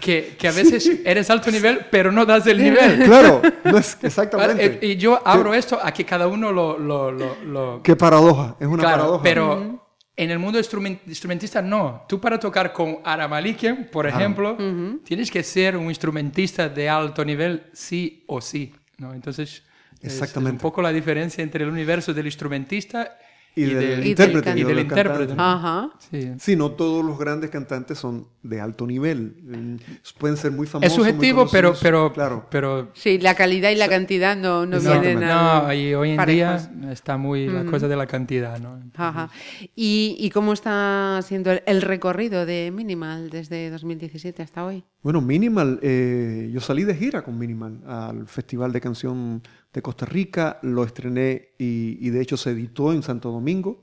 que, 0.00 0.36
que, 0.38 0.48
a 0.48 0.52
veces 0.52 1.00
eres 1.04 1.30
alto 1.30 1.50
nivel, 1.50 1.86
pero 1.90 2.12
no 2.12 2.26
das 2.26 2.46
el 2.46 2.58
nivel. 2.58 3.04
Claro, 3.04 3.40
no 3.64 3.78
es 3.78 3.96
exactamente. 4.02 4.86
Y 4.86 4.96
yo 4.96 5.20
abro 5.26 5.54
esto 5.54 5.78
a 5.82 5.92
que 5.92 6.04
cada 6.04 6.26
uno 6.26 6.52
lo... 6.52 6.78
lo, 6.78 7.10
lo, 7.10 7.82
Qué 7.82 7.96
paradoja, 7.96 8.56
es 8.60 8.66
una 8.66 8.82
paradoja. 8.82 9.22
Pero 9.22 9.84
en 10.16 10.30
el 10.30 10.38
mundo 10.38 10.58
instrumentista 10.58 11.62
no. 11.62 12.04
Tú 12.08 12.20
para 12.20 12.38
tocar 12.38 12.72
con 12.72 12.98
Aramalikian, 13.04 13.88
por 13.90 14.06
ejemplo, 14.06 14.56
tienes 15.04 15.30
que 15.30 15.42
ser 15.42 15.76
un 15.76 15.86
instrumentista 15.86 16.68
de 16.68 16.88
alto 16.88 17.24
nivel 17.24 17.64
sí 17.72 18.24
o 18.26 18.40
sí. 18.40 18.74
¿no? 18.98 19.14
Entonces, 19.14 19.62
Exactamente. 20.02 20.56
Es, 20.56 20.62
un 20.62 20.70
poco 20.70 20.82
la 20.82 20.92
diferencia 20.92 21.42
entre 21.42 21.64
el 21.64 21.70
universo 21.70 22.12
del 22.12 22.26
instrumentista 22.26 23.16
y, 23.56 23.64
del, 23.64 24.06
intérprete. 24.06 24.58
Y 24.58 24.64
del 24.64 24.78
intérprete. 24.80 25.34
Ajá. 25.36 25.90
Sí. 26.10 26.32
sí. 26.38 26.56
no 26.56 26.72
todos 26.72 27.04
los 27.04 27.18
grandes 27.18 27.50
cantantes 27.50 27.98
son 27.98 28.26
de 28.42 28.60
alto 28.60 28.86
nivel. 28.86 29.36
Mm, 29.42 29.76
pueden 30.18 30.36
ser 30.36 30.50
muy 30.50 30.66
famosos. 30.66 30.92
Es 30.92 30.96
subjetivo, 30.96 31.46
pero, 31.50 31.74
pero, 31.80 32.12
claro. 32.12 32.46
pero... 32.50 32.90
Sí, 32.94 33.18
la 33.18 33.34
calidad 33.34 33.70
y 33.70 33.76
la 33.76 33.88
cantidad 33.88 34.36
no, 34.36 34.66
no, 34.66 34.80
vienen 34.80 35.20
No, 35.20 35.72
y 35.72 35.94
hoy 35.94 36.10
en 36.10 36.26
día 36.26 36.70
está 36.90 37.16
muy 37.16 37.46
la 37.46 37.64
cosa 37.64 37.86
de 37.86 37.96
la 37.96 38.06
cantidad, 38.06 38.58
¿no? 38.58 38.80
Ajá. 38.96 39.30
¿Y, 39.74 40.16
¿Y, 40.18 40.30
cómo 40.30 40.52
está 40.52 41.20
siendo 41.22 41.52
el, 41.52 41.82
recorrido 41.82 42.46
de 42.46 42.72
Minimal 42.74 43.30
desde 43.30 43.70
2017 43.70 44.42
hasta 44.42 44.64
hoy? 44.64 44.84
Bueno, 45.02 45.20
Minimal, 45.20 45.78
eh, 45.82 46.50
yo 46.52 46.60
salí 46.60 46.84
de 46.84 46.94
gira 46.94 47.22
con 47.22 47.38
Minimal 47.38 47.82
al 47.86 48.26
Festival 48.26 48.72
de 48.72 48.80
Canción 48.80 49.42
de 49.74 49.82
Costa 49.82 50.06
Rica, 50.06 50.60
lo 50.62 50.84
estrené 50.84 51.50
y, 51.58 52.08
de 52.08 52.22
hecho 52.22 52.36
se 52.36 52.50
editó 52.50 52.92
en 52.92 53.02
Santo 53.02 53.32
Domingo 53.32 53.82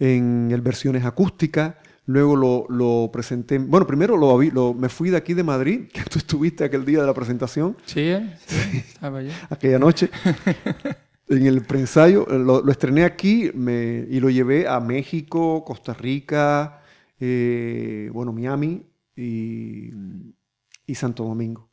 en 0.00 0.50
el 0.52 0.60
versiones 0.60 1.04
acústicas. 1.04 1.76
Luego 2.06 2.66
lo, 2.68 3.10
presenté. 3.12 3.58
Bueno, 3.58 3.86
primero 3.86 4.16
lo, 4.16 4.74
me 4.74 4.88
fui 4.88 5.10
de 5.10 5.16
aquí 5.16 5.32
de 5.32 5.44
Madrid, 5.44 5.88
que 5.92 6.02
tú 6.02 6.18
estuviste 6.18 6.64
aquel 6.64 6.84
día 6.84 7.00
de 7.00 7.06
la 7.06 7.14
presentación. 7.14 7.76
Sí, 7.86 8.00
¿eh? 8.00 8.36
estaba. 8.74 9.20
Aquella 9.50 9.78
noche. 9.78 10.10
en 11.28 11.46
el 11.46 11.62
preensayo. 11.62 12.26
Lo, 12.26 12.68
estrené 12.68 13.04
aquí 13.04 13.52
me, 13.54 14.06
y 14.10 14.18
lo 14.18 14.28
llevé 14.28 14.66
a 14.66 14.80
México, 14.80 15.64
Costa 15.64 15.94
Rica, 15.94 16.82
eh, 17.20 18.10
bueno, 18.12 18.32
Miami 18.32 18.84
y 19.14 20.94
Santo 20.94 21.22
Domingo 21.22 21.69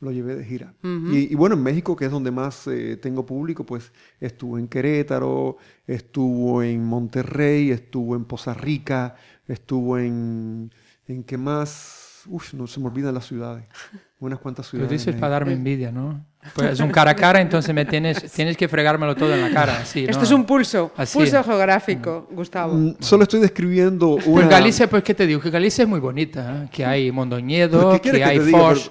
lo 0.00 0.10
llevé 0.12 0.34
de 0.34 0.44
gira. 0.44 0.74
y, 0.82 1.34
bueno, 1.34 1.54
en 1.54 1.62
México, 1.62 1.94
que 1.94 2.06
es 2.06 2.10
donde 2.10 2.30
más 2.30 2.66
eh, 2.66 2.96
tengo 2.96 3.26
público, 3.26 3.64
pues 3.64 3.92
estuvo 4.18 4.58
en 4.58 4.66
Querétaro, 4.66 5.58
estuvo 5.86 6.62
en 6.62 6.84
Monterrey, 6.84 7.70
estuvo 7.70 8.16
en 8.16 8.24
Poza 8.24 8.54
Rica, 8.54 9.14
estuvo 9.46 9.98
en... 9.98 10.72
¿En 11.06 11.24
qué 11.24 11.36
más? 11.36 12.22
Uf, 12.26 12.54
no 12.54 12.66
se 12.68 12.78
me 12.78 12.86
olvidan 12.86 13.12
las 13.12 13.26
ciudades. 13.26 13.64
Unas 14.20 14.38
cuantas 14.38 14.68
ciudades. 14.68 14.90
Lo 14.90 14.96
dices 14.96 15.14
para 15.16 15.32
darme 15.32 15.52
envidia, 15.52 15.90
¿no? 15.90 16.24
Pues 16.54 16.70
es 16.70 16.80
un 16.80 16.90
cara 16.90 17.10
a 17.10 17.14
cara, 17.14 17.38
entonces 17.42 17.74
me 17.74 17.84
tienes, 17.84 18.32
tienes 18.32 18.56
que 18.56 18.66
fregármelo 18.66 19.14
todo 19.14 19.34
en 19.34 19.42
la 19.42 19.50
cara. 19.50 19.82
Esto 19.82 20.22
es 20.22 20.30
un 20.30 20.44
pulso, 20.44 20.90
pulso 21.12 21.44
geográfico, 21.44 22.28
Gustavo. 22.30 22.72
Mm, 22.72 22.96
solo 22.98 23.24
estoy 23.24 23.40
describiendo 23.40 24.16
una... 24.24 24.46
Galicia, 24.46 24.88
pues, 24.88 25.02
¿qué 25.02 25.14
te 25.14 25.26
digo? 25.26 25.38
Que 25.38 25.50
Galicia 25.50 25.82
es 25.82 25.88
muy 25.88 26.00
bonita, 26.00 26.64
¿eh? 26.64 26.68
que 26.72 26.86
hay 26.86 27.12
Mondoñedo, 27.12 28.00
que 28.00 28.24
hay 28.24 28.38
Foz, 28.38 28.90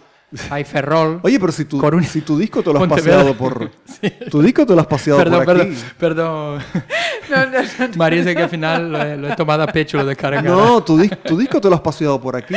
hay 0.50 0.64
Ferrol. 0.64 1.20
Oye, 1.24 1.40
pero 1.40 1.52
si 1.52 1.66
tu, 1.66 1.82
si 2.04 2.22
tu 2.22 2.38
disco 2.38 2.62
te 2.62 2.72
lo 2.72 2.84
has 2.84 2.90
paseado 2.90 3.36
por. 3.36 3.72
Tu 4.32 4.42
disco 4.42 4.66
te 4.66 4.74
lo 4.76 4.82
has 4.82 4.88
paseado 4.88 5.20
perdón, 5.20 5.44
por 5.44 5.62
aquí. 5.62 5.76
Perdón, 5.98 6.62
perdón. 7.28 7.92
María 7.98 8.20
dice 8.20 8.36
que 8.36 8.44
al 8.44 8.50
final 8.50 8.92
lo 9.22 9.28
he, 9.30 9.36
tomado 9.36 9.64
a 9.64 9.68
pecho 9.68 9.98
lo 9.98 10.06
de 10.06 10.16
No, 10.44 10.84
tu, 10.84 11.06
tu, 11.26 11.38
disco 11.38 11.60
te 11.60 11.70
lo 11.70 11.76
has 11.76 11.82
paseado 11.82 12.22
por 12.22 12.36
aquí. 12.36 12.56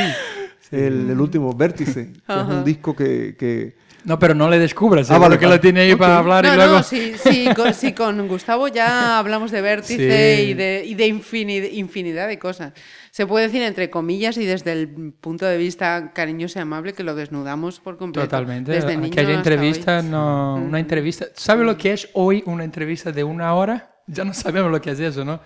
El, 0.71 1.09
el, 1.09 1.19
último 1.19 1.53
Vértice, 1.53 2.13
que 2.25 2.33
es 2.33 2.47
un 2.47 2.63
disco 2.63 2.95
que, 2.95 3.35
que 3.37 3.75
no, 4.03 4.19
pero 4.19 4.35
no 4.35 4.49
le 4.49 4.59
descubras, 4.59 5.09
ah, 5.11 5.17
vale, 5.17 5.37
que 5.37 5.47
lo 5.47 5.59
tiene 5.59 5.81
ahí 5.81 5.95
para 5.95 6.17
hablar 6.17 6.45
y 6.45 6.55
luego... 6.55 6.77
No, 6.77 6.83
sí, 6.83 7.13
sí, 7.17 7.47
con, 7.55 7.73
sí, 7.73 7.93
con 7.93 8.27
Gustavo 8.27 8.67
ya 8.67 9.17
hablamos 9.17 9.51
de 9.51 9.61
vértice 9.61 10.43
y 10.43 10.53
de, 10.53 10.83
y 10.85 10.95
de 10.95 11.07
infinidad 11.07 12.27
de 12.27 12.39
cosas. 12.39 12.73
Se 13.11 13.25
puede 13.27 13.45
decir 13.45 13.61
entre 13.61 13.89
comillas 13.89 14.37
y 14.37 14.45
desde 14.45 14.71
el 14.73 15.13
punto 15.13 15.45
de 15.45 15.57
vista 15.57 16.11
cariñoso 16.13 16.59
y 16.59 16.61
amable 16.61 16.93
que 16.93 17.03
lo 17.03 17.15
desnudamos 17.15 17.79
por 17.79 17.97
completo. 17.97 18.27
Totalmente. 18.27 18.71
Desde 18.71 18.97
niño 18.97 19.13
Aquella 19.13 19.33
entrevista, 19.33 20.01
no, 20.01 20.55
una 20.55 20.79
entrevista... 20.79 21.27
¿Sabe 21.35 21.63
lo 21.63 21.77
que 21.77 21.93
es 21.93 22.09
hoy 22.13 22.43
una 22.45 22.63
entrevista 22.63 23.11
de 23.11 23.23
una 23.23 23.53
hora? 23.53 23.95
Ya 24.07 24.23
no 24.23 24.33
sabemos 24.33 24.71
lo 24.71 24.81
que 24.81 24.91
es 24.91 24.99
eso, 24.99 25.23
¿no? 25.23 25.39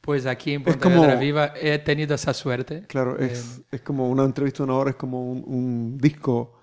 Pues 0.00 0.24
aquí 0.24 0.54
en 0.54 0.62
Pontevedra 0.64 1.14
Viva 1.16 1.52
he 1.60 1.78
tenido 1.78 2.14
esa 2.14 2.32
suerte. 2.32 2.84
Claro, 2.88 3.18
es, 3.18 3.58
eh, 3.58 3.62
es 3.72 3.80
como 3.82 4.08
una 4.08 4.24
entrevista 4.24 4.64
de 4.64 4.70
una 4.70 4.78
hora, 4.78 4.90
es 4.90 4.96
como 4.96 5.30
un, 5.30 5.44
un 5.46 5.98
disco 5.98 6.59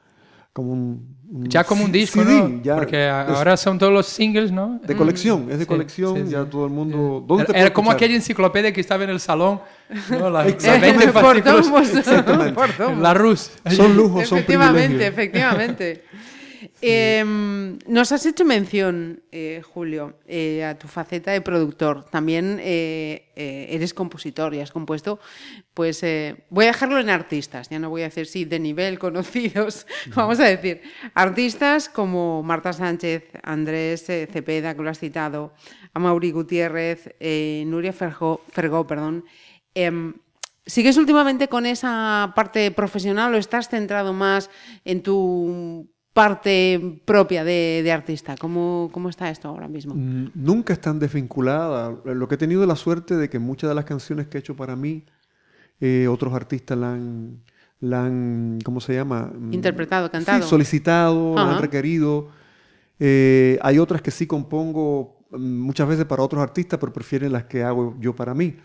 como 0.58 0.74
un, 0.74 1.16
ya 1.44 1.64
como 1.64 1.86
un 1.86 1.92
disco, 1.92 2.24
¿no? 2.24 2.60
Porque 2.74 3.08
ahora 3.08 3.56
son 3.58 3.78
todos 3.78 3.94
los 3.94 4.08
singles, 4.08 4.52
¿no? 4.52 4.80
De 4.84 4.96
colección, 4.96 5.52
es 5.52 5.60
de 5.60 5.68
colección, 5.68 6.28
ya 6.28 6.46
todo 6.46 6.66
el 6.66 6.72
mundo... 6.72 7.24
¿dónde 7.28 7.46
era, 7.50 7.60
era 7.60 7.74
como 7.74 7.92
aquella 7.92 8.16
enciclopedia 8.16 8.74
que 8.74 8.82
estaba 8.82 9.04
en 9.04 9.12
el 9.12 9.20
salón, 9.20 9.62
¿no? 10.10 10.32
La, 10.32 10.42
20 10.46 11.12
fascículos. 11.12 11.70
La 13.00 13.14
Rus. 13.14 13.52
Son 13.70 13.96
lujos, 13.96 14.28
son 14.28 14.42
privilegios. 14.42 15.00
Efectivamente, 15.00 15.08
efectivamente. 15.08 16.04
Em, 16.79 17.79
nos 17.88 18.12
has 18.12 18.24
hecho 18.27 18.46
mención, 18.46 19.24
eh, 19.31 19.63
Julio, 19.65 20.13
eh, 20.27 20.63
a 20.63 20.77
tu 20.77 20.88
faceta 20.88 21.31
de 21.31 21.41
productor. 21.41 22.03
También 22.05 22.60
eh, 22.62 23.25
eres 23.36 23.96
compositor 23.96 24.53
y 24.53 24.60
has 24.60 24.72
compuesto, 24.72 25.19
pues 25.74 26.01
voy 26.50 26.65
a 26.65 26.67
dejarlo 26.67 27.00
en 27.00 27.10
artistas, 27.10 27.69
ya 27.69 27.79
no 27.79 27.89
voy 27.89 28.01
a 28.01 28.05
decir 28.05 28.27
sí, 28.27 28.46
de 28.46 28.60
nivel 28.60 29.00
conocidos, 29.07 29.88
vamos 30.13 30.39
a 30.39 30.46
decir, 30.46 30.81
artistas 31.15 31.89
como 31.89 32.43
Marta 32.43 32.74
Sánchez, 32.74 33.24
Andrés 33.41 34.05
Cepeda, 34.05 34.75
que 34.75 34.84
lo 34.84 34.89
has 34.89 35.00
citado, 35.00 35.53
a 35.93 36.00
Mauri 36.00 36.31
Gutiérrez, 36.31 37.15
Nuria 37.65 37.93
Fergó, 37.93 38.41
Fergó 38.50 38.86
perdón. 38.86 39.25
Em, 39.74 40.13
¿Sigues 40.67 40.98
últimamente 40.98 41.48
con 41.48 41.65
esa 41.65 42.34
parte 42.36 42.69
profesional 42.72 43.34
o 43.34 43.38
estás 43.38 43.69
centrado 43.69 44.12
más 44.12 44.50
en 44.84 45.01
tu 45.01 45.88
parte 46.17 47.00
propia 47.05 47.43
de, 47.43 47.91
artista? 47.91 48.36
¿Cómo, 48.39 48.89
¿Cómo, 48.91 49.07
está 49.07 49.29
esto 49.29 49.50
ahora 49.50 49.67
mismo? 49.67 49.93
Mm, 49.93 50.31
nunca 50.33 50.74
están 50.74 50.97
desvinculadas. 50.97 51.93
Lo 52.05 52.27
que 52.27 52.33
he 52.33 52.38
tenido 52.39 52.65
la 52.65 52.75
suerte 52.75 53.15
de 53.15 53.29
que 53.29 53.38
muchas 53.38 53.69
de 53.69 53.75
las 53.75 53.86
canciones 53.86 54.25
que 54.25 54.38
he 54.38 54.39
hecho 54.39 54.55
para 54.55 54.75
mí, 54.75 55.05
eh, 55.79 56.07
otros 56.07 56.33
artistas 56.33 56.75
la 56.75 56.93
han, 56.93 57.43
la 57.81 58.05
han, 58.05 58.57
¿cómo 58.65 58.81
se 58.81 58.95
llama? 58.95 59.31
Mm, 59.31 59.53
Interpretado, 59.53 60.09
cantado. 60.09 60.41
Sí, 60.41 60.50
solicitado, 60.50 61.38
han 61.38 61.62
requerido. 61.62 62.29
Eh, 63.00 63.59
hay 63.62 63.77
otras 63.77 64.01
que 64.01 64.09
sí 64.09 64.25
compongo 64.25 65.19
mm, 65.29 65.38
muchas 65.38 65.88
veces 65.88 66.05
para 66.05 66.24
otros 66.24 66.41
artistas, 66.41 66.79
pero 66.79 66.91
prefieren 66.91 67.31
las 67.31 67.43
que 67.43 67.62
hago 67.62 67.95
yo 68.00 68.15
para 68.15 68.33
mí. 68.33 68.55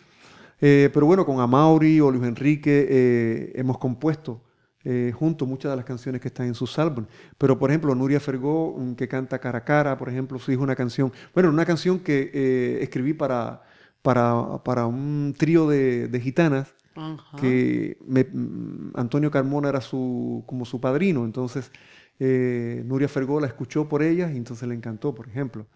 Eh, 0.58 0.88
pero 0.94 1.04
bueno, 1.04 1.26
con 1.26 1.38
Amaury 1.38 2.00
o 2.00 2.10
Luis 2.10 2.24
Enrique 2.24 3.52
hemos 3.56 3.76
compuesto 3.76 4.40
eh, 4.84 5.12
junto 5.14 5.46
muchas 5.46 5.72
de 5.72 5.76
las 5.76 5.84
canciones 5.84 6.20
que 6.20 6.28
están 6.28 6.46
en 6.46 6.54
sus 6.54 6.78
álbumes. 6.78 7.10
Pero, 7.38 7.58
por 7.58 7.70
ejemplo, 7.70 7.94
Nuria 7.94 8.20
Fergó, 8.20 8.76
que 8.96 9.08
canta 9.08 9.38
Cara 9.38 9.58
a 9.58 9.64
Cara, 9.64 9.96
por 9.96 10.08
ejemplo, 10.08 10.38
su 10.38 10.52
hijo 10.52 10.62
una 10.62 10.76
canción, 10.76 11.12
bueno, 11.34 11.48
una 11.48 11.64
canción 11.64 12.00
que 12.00 12.30
eh, 12.32 12.78
escribí 12.82 13.12
para, 13.12 13.62
para, 14.02 14.62
para, 14.64 14.86
un 14.86 15.34
trío 15.38 15.68
de, 15.68 16.08
de 16.08 16.20
gitanas, 16.20 16.74
que 17.40 17.96
Antonio 18.94 19.30
Carmona 19.30 19.70
era 19.70 19.80
su, 19.80 20.42
como 20.46 20.66
su 20.66 20.78
padrino, 20.78 21.24
entonces 21.24 21.70
eh, 22.24 22.82
Nuria 22.86 23.08
Fergó 23.08 23.40
la 23.40 23.46
escuchó 23.46 23.88
por 23.88 24.02
ellas 24.02 24.32
y 24.32 24.36
entonces 24.36 24.68
le 24.68 24.74
encantó, 24.74 25.14
por 25.14 25.28
ejemplo. 25.28 25.66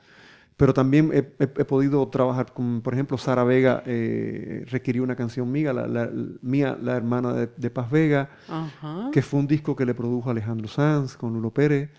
Pero 0.56 0.72
también 0.72 1.10
he, 1.12 1.22
podido 1.64 2.08
trabajar 2.08 2.54
con, 2.54 2.80
por 2.80 2.94
ejemplo, 2.94 3.18
Sara 3.18 3.44
Vega 3.44 3.82
eh, 3.84 4.64
requirió 4.66 5.02
una 5.02 5.14
canción 5.14 5.52
mía, 5.52 5.74
la, 5.74 6.10
mía, 6.40 6.78
la 6.80 6.96
hermana 6.96 7.34
de, 7.34 7.70
Paz 7.70 7.90
Vega, 7.90 8.30
que 9.12 9.20
fue 9.20 9.40
un 9.40 9.46
disco 9.46 9.76
que 9.76 9.84
le 9.84 9.94
produjo 9.94 10.30
Alejandro 10.30 10.66
Sanz 10.66 11.14
con 11.16 11.34
Lulo 11.34 11.50
Pérez. 11.50 11.90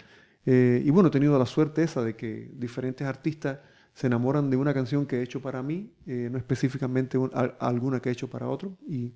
Eh, 0.44 0.82
y 0.84 0.90
bueno, 0.90 1.10
he 1.10 1.12
tenido 1.12 1.38
la 1.38 1.46
suerte 1.46 1.84
esa 1.84 2.02
de 2.02 2.16
que 2.16 2.50
diferentes 2.56 3.06
artistas 3.06 3.60
se 3.94 4.08
enamoran 4.08 4.50
de 4.50 4.58
una 4.58 4.74
canción 4.74 5.06
que 5.06 5.18
he 5.18 5.22
hecho 5.22 5.40
para 5.40 5.62
mí, 5.62 5.92
eh, 6.08 6.30
no 6.32 6.40
específicamente 6.40 7.20
alguna 7.60 8.00
que 8.00 8.10
he 8.10 8.12
hecho 8.12 8.30
para 8.30 8.48
otro, 8.48 8.76
y, 8.88 9.14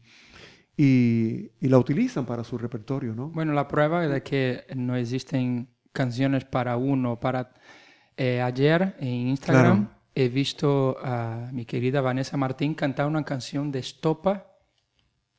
y, 0.78 1.52
y, 1.60 1.68
la 1.68 1.80
utilizan 1.80 2.26
para 2.26 2.44
su 2.44 2.58
repertorio, 2.58 3.16
¿no? 3.16 3.30
Bueno, 3.30 3.54
la 3.54 3.68
prueba 3.68 4.06
de 4.08 4.22
que 4.22 4.66
no 4.76 4.96
existen 4.96 5.68
canciones 5.94 6.46
para 6.46 6.78
uno, 6.78 7.20
para 7.20 7.54
eh, 8.24 8.42
ayer 8.42 8.96
en 9.00 9.30
Instagram 9.30 9.90
he 10.14 10.28
visto 10.30 10.98
a 11.04 11.50
mi 11.52 11.66
querida 11.66 12.02
Vanessa 12.02 12.38
Martín 12.38 12.76
cantar 12.76 13.08
una 13.08 13.24
canción 13.24 13.72
de 13.72 13.80
Estopa, 13.80 14.34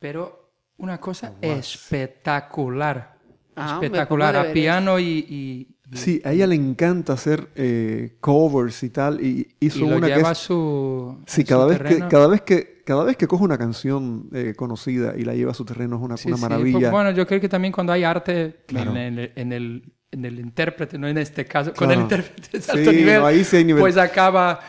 pero 0.00 0.50
una 0.78 0.98
cosa 0.98 1.34
espectacular. 1.40 3.18
Ah, 3.54 3.78
espectacular, 3.80 4.34
a 4.36 4.52
piano 4.52 4.98
y, 4.98 5.68
Sí, 5.94 6.22
a 6.24 6.32
ella 6.32 6.46
le 6.46 6.54
encanta 6.54 7.12
hacer 7.12 7.48
eh, 7.54 8.16
covers 8.20 8.82
y 8.82 8.88
tal. 8.88 9.20
Y 9.20 9.46
hizo 9.60 9.84
y 9.84 9.88
lo 9.90 9.96
una 9.98 10.08
que 10.08 10.14
lleva 10.16 10.30
a 10.30 10.32
es- 10.32 10.38
su, 10.38 11.18
a 11.20 11.30
Sí, 11.30 11.42
su 11.42 11.46
cada 11.48 11.66
vez, 11.66 11.78
que, 11.82 12.08
cada, 12.08 12.26
vez 12.28 12.40
que, 12.40 12.82
cada 12.86 13.04
vez 13.04 13.16
que 13.18 13.26
coge 13.28 13.44
una 13.44 13.58
canción 13.58 14.30
eh, 14.32 14.54
conocida 14.56 15.14
y 15.18 15.22
la 15.24 15.34
lleva 15.34 15.50
a 15.50 15.54
su 15.54 15.66
terreno 15.66 15.96
es 15.96 16.02
una, 16.02 16.16
Sí, 16.16 16.28
una 16.28 16.38
sí. 16.38 16.42
maravilla. 16.42 16.78
Pues, 16.78 16.90
Bueno, 16.92 17.10
yo 17.10 17.26
creo 17.26 17.40
que 17.42 17.48
también 17.50 17.72
cuando 17.72 17.92
hay 17.92 18.04
arte 18.04 18.62
Claro. 18.66 18.92
en, 18.96 19.18
el, 19.18 19.32
en, 19.36 19.52
el, 19.52 19.92
en 20.12 20.24
el 20.24 20.38
intérprete, 20.38 20.98
no 20.98 21.08
en 21.08 21.18
este 21.18 21.44
caso, 21.46 21.72
con 21.72 21.88
Claro. 21.88 21.94
el 21.94 22.00
intérprete 22.02 22.58
de 22.58 22.62
Sí, 22.62 22.70
alto 22.70 22.92
nivel, 22.92 23.20
no, 23.20 23.26
ahí 23.26 23.42
sí 23.44 23.56
hay 23.56 23.64
nivel. 23.64 23.80
pues 23.80 23.96
acaba 23.96 24.60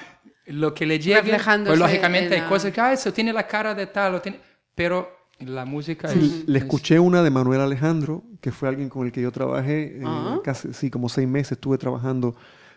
lo 0.47 0.73
que 0.73 0.85
le 0.85 0.99
llegue. 0.99 1.37
Pues 1.65 1.77
lógicamente 1.79 2.27
en 2.27 2.33
hay 2.33 2.41
la- 2.41 2.49
cosas 2.49 2.71
que, 2.73 2.81
ah, 2.81 2.93
eso 2.93 3.13
tiene 3.13 3.31
la 3.33 3.45
cara 3.45 3.75
de 3.75 3.85
tal, 3.87 4.15
o 4.15 4.21
tiene... 4.21 4.39
pero 4.73 5.09
la 5.39 5.65
música 5.65 6.07
Sí, 6.07 6.19
es... 6.43 6.47
le 6.49 6.57
es- 6.59 6.63
escuché 6.63 6.97
una 6.99 7.21
de 7.21 7.29
Manuel 7.29 7.59
Alejandro, 7.61 8.23
que 8.41 8.51
fue 8.51 8.69
alguien 8.69 8.87
con 8.89 9.05
el 9.05 9.11
que 9.11 9.21
yo 9.21 9.31
trabajé, 9.31 9.97
eh, 9.97 10.03
Ah. 10.05 10.39
casi, 10.43 10.73
sí, 10.73 10.89
como 10.89 11.09
seis 11.09 11.27
meses 11.27 11.53
estuve 11.53 11.77
trabajando 11.77 12.35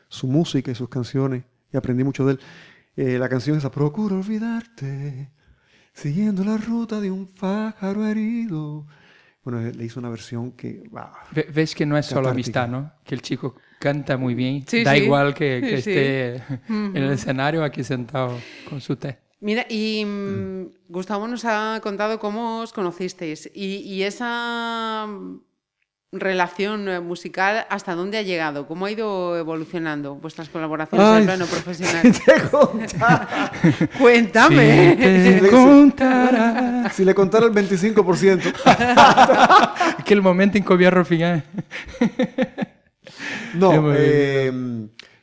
su 0.08 0.26
música 0.26 0.70
y 0.70 0.74
sus 0.74 0.88
canciones 0.88 1.44
y 1.72 1.76
aprendí 1.76 2.02
mucho 2.04 2.24
de 2.26 2.32
él. 2.32 2.40
Eh, 2.96 3.18
la 3.18 3.28
canción 3.28 3.56
esa, 3.58 3.70
Procuro 3.70 4.16
olvidarte, 4.16 5.30
siguiendo 5.92 6.44
la 6.44 6.56
ruta 6.56 7.00
de 7.00 7.10
un 7.10 7.26
pájaro 7.26 8.06
herido. 8.06 8.86
Bueno, 9.46 9.60
le 9.70 9.84
hizo 9.84 10.00
una 10.00 10.08
versión 10.10 10.50
que, 10.52 10.82
wow, 10.90 11.04
Ve- 11.30 11.46
Ves 11.54 11.72
que 11.76 11.86
no 11.86 11.96
es 11.96 12.04
solo 12.06 12.22
Catártica. 12.24 12.64
amistad, 12.64 12.68
¿no? 12.68 12.92
Que 13.04 13.14
el 13.14 13.22
chico 13.22 13.54
canta 13.78 14.16
muy 14.16 14.34
bien. 14.34 14.64
Sí, 14.66 14.82
da 14.82 14.96
sí. 14.96 15.04
igual 15.04 15.34
que, 15.34 15.60
que 15.62 15.76
Sí, 15.76 15.82
sí. 15.82 15.90
esté 15.90 16.34
en 16.68 16.96
el 16.96 17.12
escenario 17.12 17.62
aquí 17.62 17.84
sentado 17.84 18.36
con 18.68 18.80
su 18.80 18.96
té. 18.96 19.20
Mira, 19.38 19.64
y 19.68 20.04
mm, 20.04 20.66
Gustavo 20.88 21.28
nos 21.28 21.44
ha 21.44 21.78
contado 21.80 22.18
cómo 22.18 22.60
os 22.62 22.72
conocisteis 22.72 23.48
y, 23.54 23.76
y 23.82 24.02
esa 24.02 25.06
relación 26.12 26.88
eh, 26.88 27.00
musical, 27.00 27.66
¿hasta 27.68 27.94
dónde 27.94 28.18
ha 28.18 28.22
llegado? 28.22 28.66
¿Cómo 28.66 28.86
ha 28.86 28.90
ido 28.90 29.36
evolucionando 29.36 30.14
vuestras 30.14 30.48
colaboraciones 30.48 31.06
en 31.06 31.12
Ay, 31.14 31.20
el 31.20 31.24
plano 31.26 31.46
profesional? 31.50 32.02
te 32.02 32.48
contara. 32.50 33.52
Cuéntame. 33.98 34.90
Si 34.96 34.96
te 35.40 35.40
Sí, 35.44 35.48
contara 35.50 36.90
si 36.94 37.04
le 37.04 37.14
contara 37.14 37.46
el 37.46 37.52
25%. 37.52 38.52
aquel 39.98 40.22
momento 40.22 40.56
en 40.58 40.64
que 40.64 40.72
había 40.72 40.90
Rufián. 40.90 41.44
No, 43.54 43.72
Es 43.72 43.80
muy 43.80 43.90
bien. 43.92 44.00
eh, 44.00 44.52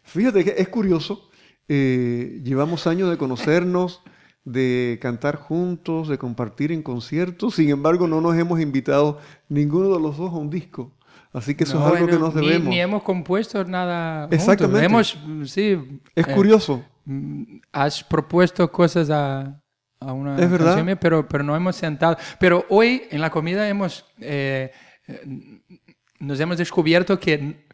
fíjate 0.03 0.43
que 0.43 0.55
es 0.57 0.67
curioso. 0.69 1.29
eh, 1.67 2.41
llevamos 2.43 2.87
años 2.87 3.09
de 3.09 3.17
conocernos, 3.17 4.01
de 4.45 4.99
cantar 5.01 5.37
juntos, 5.37 6.07
de 6.09 6.17
compartir 6.17 6.71
en 6.71 6.81
conciertos. 6.83 7.55
Sin 7.55 7.69
embargo, 7.69 8.07
no 8.07 8.19
nos 8.21 8.35
hemos 8.37 8.59
invitado 8.59 9.19
ninguno 9.49 9.93
de 9.95 10.01
los 10.01 10.17
dos 10.17 10.31
a 10.31 10.35
un 10.35 10.49
disco. 10.49 10.91
Así 11.31 11.55
que 11.55 11.63
eso 11.63 11.79
No, 11.79 11.87
es 11.87 11.93
algo 11.93 12.05
bueno, 12.05 12.13
que 12.17 12.23
nos 12.23 12.33
debemos. 12.35 12.67
ni 12.69 12.79
hemos 12.79 13.01
compuesto 13.03 13.63
nada. 13.65 14.27
Exactamente. 14.31 14.85
Hemos, 14.85 15.17
sí. 15.45 15.77
Es 16.15 16.27
eh, 16.27 16.33
curioso. 16.33 16.83
mm, 17.05 17.43
Has 17.71 18.03
propuesto 18.03 18.71
cosas 18.71 19.09
a, 19.09 19.59
a 19.99 20.13
una 20.13 20.37
Es 20.37 20.49
verdad. 20.51 20.75
canción 20.75 20.97
pero, 21.01 21.27
pero 21.27 21.43
no 21.43 21.55
hemos 21.55 21.75
sentado. 21.75 22.17
Pero 22.39 22.65
hoy 22.69 23.03
en 23.09 23.19
la 23.21 23.29
comida 23.31 23.67
hemos 23.67 24.05
eh, 24.19 24.71
nos 26.19 26.39
hemos 26.39 26.57
descubierto 26.57 27.19
que 27.19 27.65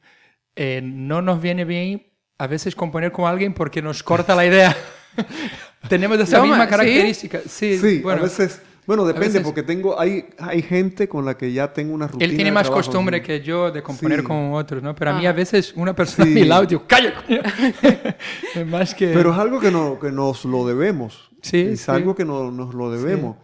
eh, 0.56 0.82
no 0.84 1.22
nos 1.22 1.42
viene 1.42 1.66
bien 1.66 2.08
a 2.38 2.48
veces 2.48 2.76
componer 2.76 3.12
con 3.12 3.26
alguien 3.26 3.54
porque 3.54 3.82
nos 3.82 4.04
corta 4.04 4.36
la 4.36 4.46
idea. 4.46 4.76
Tenemos 5.88 6.20
esa 6.20 6.42
misma 6.42 6.66
¿sí? 6.66 6.70
característica. 6.70 7.40
Sí, 7.48 7.78
Sí, 7.78 8.00
bueno, 8.00 8.22
a 8.22 8.24
veces. 8.26 8.62
Bueno, 8.86 9.06
depende, 9.06 9.28
veces- 9.28 9.44
porque 9.44 9.62
tengo, 9.62 10.00
hay, 10.00 10.26
hay 10.40 10.64
gente 10.64 11.08
con 11.08 11.24
la 11.24 11.38
que 11.38 11.54
ya 11.54 11.72
tengo 11.72 11.94
una 11.94 12.08
rutina. 12.08 12.26
Él 12.26 12.32
tiene 12.32 12.46
de 12.46 12.52
más 12.54 12.64
trabajo, 12.64 12.84
costumbre 12.84 13.20
sí. 13.20 13.24
que 13.24 13.42
yo 13.42 13.70
de 13.72 13.84
componer 13.84 14.22
Sí. 14.22 14.26
con 14.26 14.54
otros, 14.54 14.82
¿no? 14.82 14.96
Pero 14.96 15.12
a 15.12 15.14
mí 15.14 15.28
a 15.28 15.32
veces 15.32 15.74
una 15.76 15.96
persona 15.96 16.26
Sí. 16.26 16.32
a 16.32 16.34
mi 16.34 16.44
lado, 16.46 16.66
digo, 16.66 16.84
¡calla, 16.88 17.14
más 18.66 18.96
que... 18.96 19.08
Pero 19.10 19.32
es 19.32 19.38
algo 19.38 19.60
que, 19.60 19.70
no, 19.70 20.00
que 20.00 20.12
nos 20.12 20.44
lo 20.46 20.66
debemos. 20.68 21.30
Sí, 21.42 21.62
Es 21.72 21.82
sí. 21.82 21.92
algo 21.92 22.16
que 22.16 22.26
no- 22.26 22.52
nos 22.52 22.74
lo 22.74 22.92
debemos. 22.92 23.38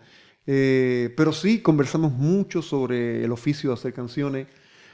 Eh, 0.48 1.14
pero 1.16 1.32
sí, 1.32 1.60
conversamos 1.62 2.12
mucho 2.12 2.62
sobre 2.64 3.24
el 3.24 3.32
oficio 3.32 3.70
de 3.70 3.74
hacer 3.76 3.94
canciones, 3.94 4.48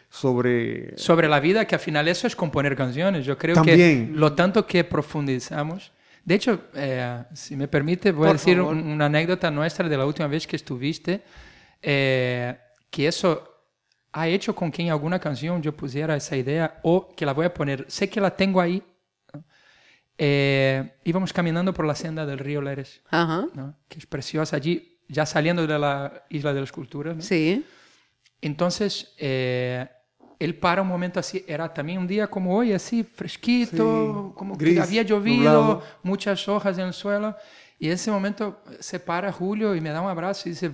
sobre... 0.09 0.97
sobre 0.97 1.27
la 1.29 1.39
vida, 1.39 1.65
que 1.65 1.75
al 1.75 1.81
final 1.81 2.07
eso 2.09 2.27
es 2.27 2.35
componer 2.35 2.75
canciones. 2.75 3.25
Yo 3.25 3.37
creo 3.37 3.55
También. 3.55 4.11
que 4.11 4.19
lo 4.19 4.33
tanto 4.33 4.65
que 4.67 4.83
profundizamos. 4.83 5.91
De 6.23 6.35
hecho, 6.35 6.65
eh, 6.75 7.23
si 7.33 7.55
me 7.55 7.67
permite, 7.67 8.11
voy 8.11 8.27
a 8.29 8.33
decir 8.33 8.61
un- 8.61 8.91
una 8.91 9.05
anécdota 9.07 9.49
nuestra 9.49 9.89
de 9.89 9.97
la 9.97 10.05
última 10.05 10.27
vez 10.27 10.45
que 10.45 10.55
estuviste, 10.55 11.23
eh, 11.81 12.57
que 12.89 13.07
eso 13.07 13.47
ha 14.13 14.27
hecho 14.27 14.53
con 14.53 14.71
que 14.71 14.81
en 14.83 14.91
alguna 14.91 15.19
canción 15.19 15.61
yo 15.61 15.75
pusiera 15.75 16.15
esa 16.15 16.35
idea 16.37 16.79
o 16.83 17.13
que 17.15 17.25
la 17.25 17.33
voy 17.33 17.45
a 17.45 17.53
poner. 17.53 17.85
Sé 17.87 18.09
que 18.09 18.21
la 18.21 18.35
tengo 18.35 18.59
ahí. 18.61 18.83
¿no? 19.33 19.43
Eh, 20.17 20.93
íbamos 21.05 21.33
caminando 21.33 21.73
por 21.73 21.85
la 21.85 21.95
senda 21.95 22.25
del 22.25 22.37
río 22.39 22.61
Leres. 22.61 23.01
¿no? 23.53 23.77
que 23.87 23.97
es 23.99 24.05
preciosa 24.05 24.57
allí, 24.57 24.99
ya 25.07 25.25
saliendo 25.25 25.65
de 25.65 25.79
la 25.79 26.23
isla 26.29 26.53
de 26.53 26.59
las 26.61 26.71
culturas. 26.71 27.15
¿no? 27.15 27.21
Sí. 27.21 27.65
Entonces, 28.41 29.13
eh, 29.17 29.87
él 30.43 30.55
para 30.55 30.81
un 30.81 30.87
momento 30.87 31.19
así, 31.19 31.43
era 31.47 31.71
también 31.73 31.99
un 31.99 32.07
día 32.07 32.27
como 32.27 32.55
hoy, 32.57 32.73
así 32.73 33.03
fresquito, 33.03 34.29
Sí, 34.31 34.37
como 34.37 34.55
gris, 34.55 34.75
que 34.75 34.81
había 34.81 35.03
llovido, 35.03 35.51
nublado. 35.53 35.83
muchas 36.03 36.47
hojas 36.47 36.77
en 36.77 36.87
el 36.87 36.93
suelo. 36.93 37.35
Y 37.77 37.87
en 37.87 37.93
ese 37.93 38.11
momento 38.11 38.63
se 38.79 38.99
para 38.99 39.31
Julio 39.31 39.75
y 39.75 39.81
me 39.81 39.89
da 39.89 40.01
un 40.01 40.09
abrazo 40.09 40.47
y 40.49 40.51
dice, 40.51 40.71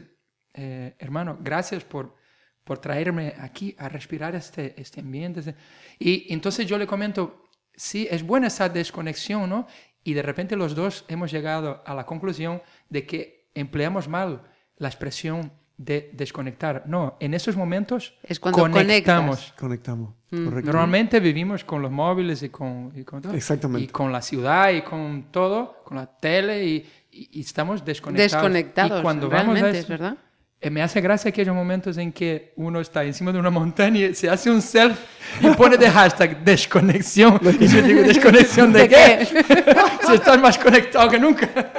eh, 0.53 0.95
hermano, 0.99 1.37
gracias 1.41 1.83
por, 1.83 2.15
por 2.63 2.79
traerme 2.79 3.33
aquí 3.39 3.75
a 3.77 3.87
respirar 3.89 4.35
este, 4.35 4.73
este 4.79 5.01
ambiente. 5.01 5.39
este-". 5.41 5.55
Y 5.99 6.33
entonces 6.33 6.65
yo 6.65 6.77
le 6.77 6.85
comento, 6.87 7.43
sí, 7.75 8.07
es 8.09 8.23
buena 8.23 8.47
esa 8.47 8.67
desconexión, 8.69 9.49
¿no? 9.49 9.67
Y 10.03 10.13
de 10.13 10.21
repente 10.21 10.55
los 10.55 10.75
dos 10.75 11.05
hemos 11.07 11.31
llegado 11.31 11.83
a 11.85 11.93
la 11.93 12.05
conclusión 12.05 12.61
de 12.89 13.05
que 13.05 13.49
empleamos 13.53 14.07
mal 14.07 14.43
la 14.77 14.87
expresión 14.87 15.51
de 15.77 16.09
desconectar. 16.13 16.83
No, 16.87 17.17
en 17.19 17.33
esos 17.35 17.55
momentos 17.55 18.15
Es 18.23 18.39
cuando 18.39 18.61
conectamos. 18.69 19.53
Conectamos. 19.57 20.13
Mm. 20.31 20.65
Normalmente 20.65 21.19
vivimos 21.19 21.63
con 21.63 21.81
los 21.81 21.91
móviles 21.91 22.41
y 22.43 22.49
con, 22.49 22.91
y 22.95 23.03
con 23.03 23.21
todo. 23.21 23.33
Exactamente. 23.33 23.83
Y 23.83 23.87
con 23.87 24.11
la 24.11 24.21
ciudad 24.21 24.71
y 24.71 24.81
con 24.81 25.27
todo, 25.31 25.81
con 25.85 25.97
la 25.97 26.05
tele 26.07 26.65
y, 26.65 26.75
y- 27.11 27.29
y 27.33 27.41
estamos 27.41 27.85
desconectados. 27.85 28.31
Desconectados. 28.33 28.99
Y 28.99 29.01
cuando 29.03 29.29
vamos 29.29 29.61
a 29.61 29.69
eso- 29.69 29.79
es 29.79 29.87
verdad. 29.87 30.17
eh, 30.59 30.69
me 30.71 30.81
hace 30.81 30.99
gracia 30.99 31.29
aquellos 31.29 31.55
momentos 31.55 31.95
en 31.99 32.11
que 32.11 32.51
uno 32.55 32.79
está 32.81 33.03
encima 33.03 33.31
de 33.31 33.37
una 33.39 33.51
montaña 33.51 33.99
y 34.07 34.15
se 34.15 34.27
hace 34.29 34.49
un 34.49 34.61
selfie 34.63 35.05
y 35.41 35.47
pone 35.51 35.77
de 35.77 35.89
hashtag 35.91 36.43
desconexión. 36.43 37.39
Y 37.59 37.67
yo 37.67 37.81
digo, 37.83 38.01
¿desconexión 38.13 38.73
de, 38.73 38.79
¿De 38.87 38.89
qué? 38.89 39.25
si 40.07 40.13
estás 40.15 40.41
más 40.41 40.57
conectado 40.57 41.07
que 41.09 41.19
nunca. 41.19 41.47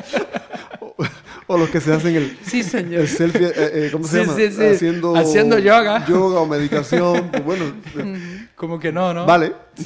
O 1.50 1.56
los 1.56 1.70
que 1.70 1.80
se 1.80 1.92
hacen 1.92 2.14
el, 2.14 2.36
Sí, 2.42 2.62
señor. 2.62 3.00
el 3.00 3.08
selfie, 3.08 3.46
eh, 3.48 3.52
eh, 3.56 3.88
¿cómo 3.90 4.06
se 4.06 4.20
Sí, 4.20 4.26
llama? 4.26 4.36
sí, 4.38 4.52
sí. 4.52 4.62
Haciendo, 4.64 5.16
Haciendo 5.16 5.58
yoga. 5.58 6.06
Yoga 6.06 6.40
o 6.40 6.46
meditación. 6.46 7.28
pues 7.30 7.44
bueno, 7.44 7.64
eh, 7.98 8.48
Como 8.54 8.78
que 8.78 8.92
no, 8.92 9.12
¿no? 9.14 9.24
vale. 9.26 9.52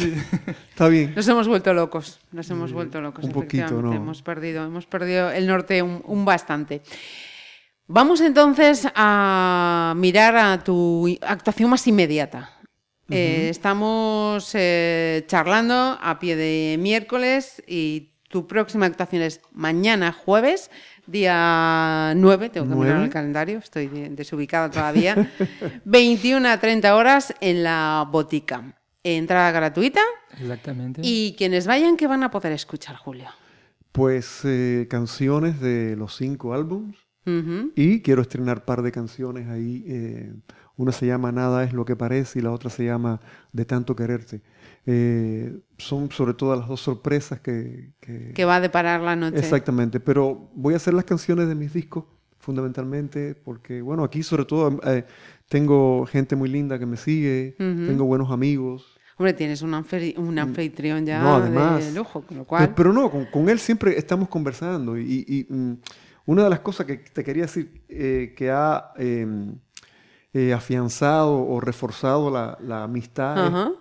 Está 0.71 0.89
bien. 0.89 1.13
Nos 1.15 1.27
hemos 1.29 1.47
vuelto 1.49 1.73
locos, 1.73 2.21
nos 2.33 2.51
hemos 2.51 2.73
vuelto 2.73 3.01
locos. 3.01 3.25
un 3.25 3.33
poquito. 3.33 3.81
¿no? 3.81 3.93
Hemos 3.93 4.23
perdido, 4.23 4.65
hemos 4.65 4.87
perdido 4.87 5.31
el 5.31 5.47
norte 5.47 5.81
un, 5.83 6.03
un 6.05 6.25
bastante. 6.25 6.83
Vamos 7.87 8.21
entonces 8.21 8.87
a 8.95 9.93
mirar 9.97 10.37
a 10.37 10.65
tu 10.65 11.09
actuación 11.21 11.71
más 11.71 11.87
inmediata. 11.87 12.51
Eh, 13.11 13.49
estamos 13.51 14.51
eh, 14.55 15.25
charlando 15.27 15.99
a 16.01 16.19
pie 16.19 16.35
de 16.35 16.77
miércoles 16.79 17.63
y 17.67 18.13
tu 18.31 18.47
próxima 18.47 18.87
actuación 18.87 19.21
es 19.21 19.43
mañana 19.53 20.13
jueves, 20.13 20.71
día 21.07 22.13
9, 22.17 22.49
tengo 22.51 22.69
que 22.69 22.75
mirar 22.75 23.03
el 23.03 23.11
calendario, 23.11 23.59
estoy 23.59 23.89
de- 23.89 24.11
desubicada 24.11 24.71
todavía, 24.71 25.31
21 25.85 26.49
a 26.49 26.59
30 26.59 26.95
horas 26.97 27.35
en 27.41 27.63
la 27.63 28.07
botica. 28.11 28.75
Entrada 29.05 29.51
gratuita 29.51 30.01
Exactamente. 30.41 31.01
y 31.05 31.35
quienes 31.37 31.67
vayan, 31.67 31.97
que 31.97 32.07
van 32.07 32.23
a 32.23 32.31
poder 32.31 32.53
escuchar, 32.53 32.95
Julio? 32.97 33.29
Pues 33.91 34.41
eh, 34.45 34.87
canciones 34.89 35.61
de 35.61 35.97
los 35.97 36.17
cinco 36.17 36.55
álbums. 36.55 36.97
Y 37.77 38.01
quiero 38.03 38.23
estrenar 38.23 38.65
par 38.65 38.83
de 38.83 38.91
canciones 38.91 39.49
ahí. 39.49 39.85
eh, 39.87 40.33
una 40.77 40.91
se 40.91 41.07
llama 41.07 41.31
Nada 41.31 41.63
es 41.63 41.73
lo 41.73 41.85
que 41.85 41.95
parece 41.95 42.41
y 42.41 42.43
la 42.43 42.51
otra 42.51 42.69
se 42.69 42.85
llama 42.85 43.21
De 43.53 43.65
tanto 43.65 43.95
quererte. 43.95 44.43
Eh, 44.87 45.61
son 45.79 46.11
sobre 46.11 46.35
todo 46.35 46.57
las 46.57 46.67
dos 46.69 46.81
sorpresas 46.81 47.41
que... 47.41 47.93
que- 48.01 48.33
Que 48.35 48.45
va 48.45 48.57
a 48.57 48.61
deparar 48.61 49.01
la 49.01 49.15
noche. 49.17 49.39
Exactamente, 49.39 50.01
pero 50.01 50.51
voy 50.55 50.75
a 50.75 50.77
hacer 50.79 50.95
las 50.95 51.05
canciones 51.05 51.49
de 51.49 51.55
mis 51.55 51.73
discos 51.73 52.05
fundamentalmente 52.39 53.35
porque, 53.37 53.81
bueno, 53.83 54.03
aquí 54.03 54.23
sobre 54.25 54.45
todo 54.45 54.81
eh, 54.85 55.05
tengo 55.49 56.05
gente 56.07 56.35
muy 56.35 56.49
linda 56.49 56.79
que 56.79 56.87
me 56.87 56.97
sigue, 56.97 57.55
Ujú. 57.59 57.87
tengo 57.87 58.05
buenos 58.05 58.31
amigos. 58.33 58.85
Hombre, 59.17 59.33
tienes 59.35 59.63
un, 59.63 59.73
un 59.75 60.39
anfitrión 60.39 61.07
ya 61.07 61.21
Mm. 61.21 61.25
No, 61.25 61.35
además. 61.37 61.85
de 61.85 61.93
lujo, 61.93 62.23
con 62.23 62.39
lo 62.39 62.45
cual... 62.45 62.75
Pero 62.75 62.93
no, 62.93 63.09
con, 63.11 63.27
con 63.27 63.49
él 63.49 63.61
siempre 63.61 63.97
estamos 63.97 64.29
conversando. 64.29 64.99
Y, 64.99 65.25
y- 65.29 65.47
y, 65.49 65.53
mm, 65.53 65.77
una 66.27 66.45
de 66.45 66.51
las 66.51 66.61
cosas 66.61 66.87
que 66.87 66.97
te 66.97 67.23
quería 67.23 67.43
decir 67.43 67.83
eh, 67.89 68.35
que 68.37 68.51
ha 68.51 68.93
eh, 68.97 69.27
eh, 70.33 70.53
afianzado 70.53 71.35
o 71.47 71.61
reforzado 71.61 72.31
la, 72.31 72.59
la 72.61 72.85
amistad 72.85 73.47
es. 73.47 73.73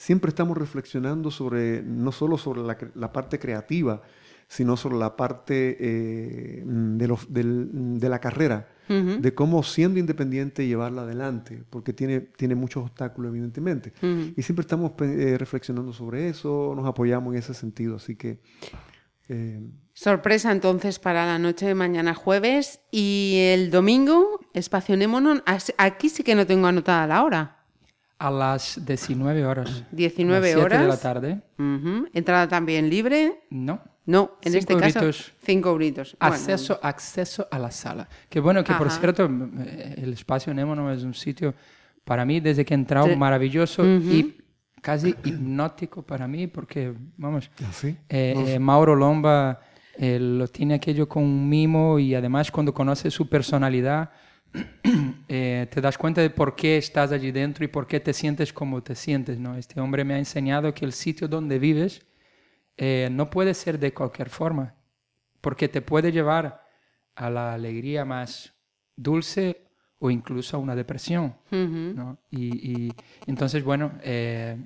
Siempre 0.00 0.30
estamos 0.30 0.56
reflexionando 0.56 1.30
sobre, 1.30 1.82
no 1.82 2.10
solo 2.10 2.38
sobre 2.38 2.62
la, 2.62 3.12
parte 3.12 3.38
creativa, 3.38 4.00
sino 4.48 4.78
sobre 4.78 4.96
la 4.96 5.14
parte 5.14 5.76
eh, 5.78 6.62
de, 6.64 7.18
de, 7.28 8.08
la 8.08 8.18
carrera, 8.18 8.66
de 8.88 9.34
cómo 9.34 9.62
siendo 9.62 10.00
independiente 10.00 10.66
llevarla 10.66 11.02
adelante, 11.02 11.62
porque 11.68 11.92
tiene, 11.92 12.20
tiene 12.20 12.54
muchos 12.54 12.84
obstáculos, 12.84 13.28
evidentemente. 13.28 13.92
Y 14.34 14.40
siempre 14.40 14.62
estamos 14.62 14.92
eh, 15.00 15.36
reflexionando 15.38 15.92
sobre 15.92 16.30
eso, 16.30 16.72
nos 16.74 16.86
apoyamos 16.86 17.34
en 17.34 17.38
ese 17.38 17.52
sentido, 17.52 17.96
así 17.96 18.16
que... 18.16 18.40
Eh, 19.28 19.60
Sorpresa 19.92 20.50
entonces 20.50 20.98
para 20.98 21.26
la 21.26 21.38
noche 21.38 21.66
de 21.66 21.74
mañana 21.74 22.14
jueves 22.14 22.80
y 22.90 23.36
el 23.52 23.70
domingo, 23.70 24.40
Espacio 24.54 24.96
Nemonon. 24.96 25.42
Aquí 25.76 26.08
sí 26.08 26.22
que 26.22 26.34
no 26.34 26.46
tengo 26.46 26.68
anotada 26.68 27.06
la 27.06 27.22
hora. 27.22 27.59
A 28.20 28.30
las 28.30 28.78
19 28.84 29.46
horas. 29.46 29.82
19 29.92 30.56
horas. 30.56 30.82
de 30.82 30.86
la 30.86 30.96
tarde. 30.98 31.40
¿Entrada 32.12 32.46
también 32.46 32.90
libre? 32.90 33.44
No. 33.48 33.80
No, 34.04 34.32
en 34.42 34.56
este 34.56 34.76
caso, 34.76 35.00
cinco 35.42 35.70
euritos. 35.70 36.16
Acceso, 36.18 36.78
acceso 36.82 37.46
a 37.50 37.58
la 37.58 37.70
sala. 37.70 38.08
Que 38.28 38.40
bueno, 38.40 38.62
que 38.62 38.74
por 38.74 38.90
cierto, 38.90 39.30
eh, 39.60 39.94
el 39.98 40.12
espacio 40.12 40.52
Nemonon 40.52 40.92
es 40.92 41.02
un 41.02 41.14
sitio, 41.14 41.54
para 42.04 42.24
mí, 42.24 42.40
desde 42.40 42.64
que 42.64 42.74
he 42.74 42.76
entrado, 42.76 43.16
maravilloso 43.16 43.86
y 43.86 44.36
casi 44.82 45.14
hipnótico 45.24 46.02
para 46.02 46.26
mí, 46.26 46.46
porque, 46.46 46.92
vamos, 47.16 47.50
¿Ah, 47.62 47.72
¿Sí? 47.72 47.96
Eh, 48.08 48.34
eh, 48.36 48.58
Mauro 48.58 48.96
Lomba 48.96 49.60
lo 49.98 50.48
tiene 50.48 50.74
aquello 50.74 51.08
con 51.08 51.22
un 51.22 51.48
mimo 51.48 51.98
y 51.98 52.14
además 52.14 52.50
cuando 52.50 52.74
conoces 52.74 53.14
su 53.14 53.28
personalidad, 53.28 54.10
eh, 55.28 55.68
te 55.70 55.80
das 55.80 55.96
cuenta 55.98 56.20
de 56.20 56.30
por 56.30 56.56
qué 56.56 56.76
estás 56.76 57.12
allí 57.12 57.30
dentro 57.30 57.64
y 57.64 57.68
por 57.68 57.86
qué 57.86 58.00
te 58.00 58.12
sientes 58.12 58.52
como 58.52 58.82
te 58.82 58.94
sientes. 58.94 59.38
¿no? 59.38 59.56
Este 59.56 59.80
hombre 59.80 60.04
me 60.04 60.14
ha 60.14 60.18
enseñado 60.18 60.74
que 60.74 60.84
el 60.84 60.92
sitio 60.92 61.28
donde 61.28 61.58
vives 61.58 62.02
eh, 62.76 63.08
no 63.10 63.30
puede 63.30 63.54
ser 63.54 63.78
de 63.78 63.92
cualquier 63.92 64.30
forma, 64.30 64.74
porque 65.40 65.68
te 65.68 65.82
puede 65.82 66.12
llevar 66.12 66.66
a 67.14 67.28
la 67.28 67.52
alegría 67.52 68.04
más 68.04 68.54
dulce 68.96 69.66
o 69.98 70.10
incluso 70.10 70.56
a 70.56 70.60
una 70.60 70.74
depresión. 70.74 71.36
¿no? 71.50 72.18
y, 72.30 72.90
entonces, 73.26 73.62
bueno, 73.62 73.92
eh, 74.02 74.56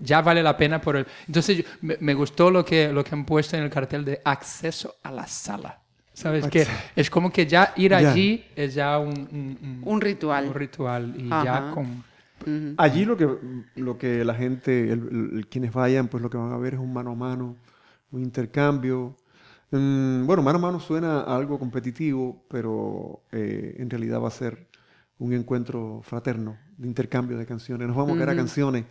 ya 0.00 0.22
vale 0.22 0.42
la 0.42 0.56
pena 0.56 0.80
por 0.80 0.96
el... 0.96 1.06
Entonces 1.26 1.64
me, 1.80 2.14
gustó 2.14 2.50
lo 2.50 2.64
que, 2.64 2.92
lo 2.92 3.04
que 3.04 3.14
han 3.14 3.24
puesto 3.24 3.56
en 3.56 3.64
el 3.64 3.70
cartel 3.70 4.04
de 4.04 4.20
acceso 4.24 4.96
a 5.02 5.10
la 5.10 5.26
sala. 5.26 5.83
¿Sabes? 6.14 6.46
Que 6.46 6.66
es 6.96 7.10
como 7.10 7.30
que 7.30 7.46
ya 7.46 7.74
ir 7.76 7.94
allí 7.94 8.44
es 8.56 8.74
ya 8.74 8.98
un, 8.98 9.82
un, 9.84 10.00
ritual. 10.00 10.46
Un 10.46 10.54
ritual 10.54 11.14
y 11.18 11.28
ya 11.28 11.70
con... 11.72 12.04
Allí 12.76 13.04
lo 13.04 13.16
que, 13.16 13.28
lo 13.76 13.98
que 13.98 14.24
la 14.24 14.34
gente, 14.34 14.98
quienes 15.50 15.72
vayan, 15.72 16.08
pues 16.08 16.22
lo 16.22 16.30
que 16.30 16.36
van 16.36 16.52
a 16.52 16.58
ver 16.58 16.74
es 16.74 16.80
un 16.80 16.92
mano 16.92 17.12
a 17.12 17.14
mano, 17.14 17.56
un 18.10 18.22
intercambio. 18.22 19.16
Mm, 19.70 20.26
bueno, 20.26 20.42
mano 20.42 20.58
a 20.58 20.60
mano 20.60 20.80
suena 20.80 21.22
algo 21.22 21.58
competitivo, 21.58 22.44
pero 22.48 23.22
eh, 23.32 23.76
en 23.78 23.90
realidad 23.90 24.20
va 24.20 24.28
a 24.28 24.30
ser 24.30 24.68
un 25.18 25.32
encuentro 25.32 26.00
fraterno, 26.04 26.58
de 26.76 26.86
intercambio 26.86 27.36
de 27.38 27.46
canciones. 27.46 27.88
Nos 27.88 27.96
vamos 27.96 28.12
a 28.12 28.14
quedar 28.14 28.30
a 28.30 28.36
canciones 28.36 28.84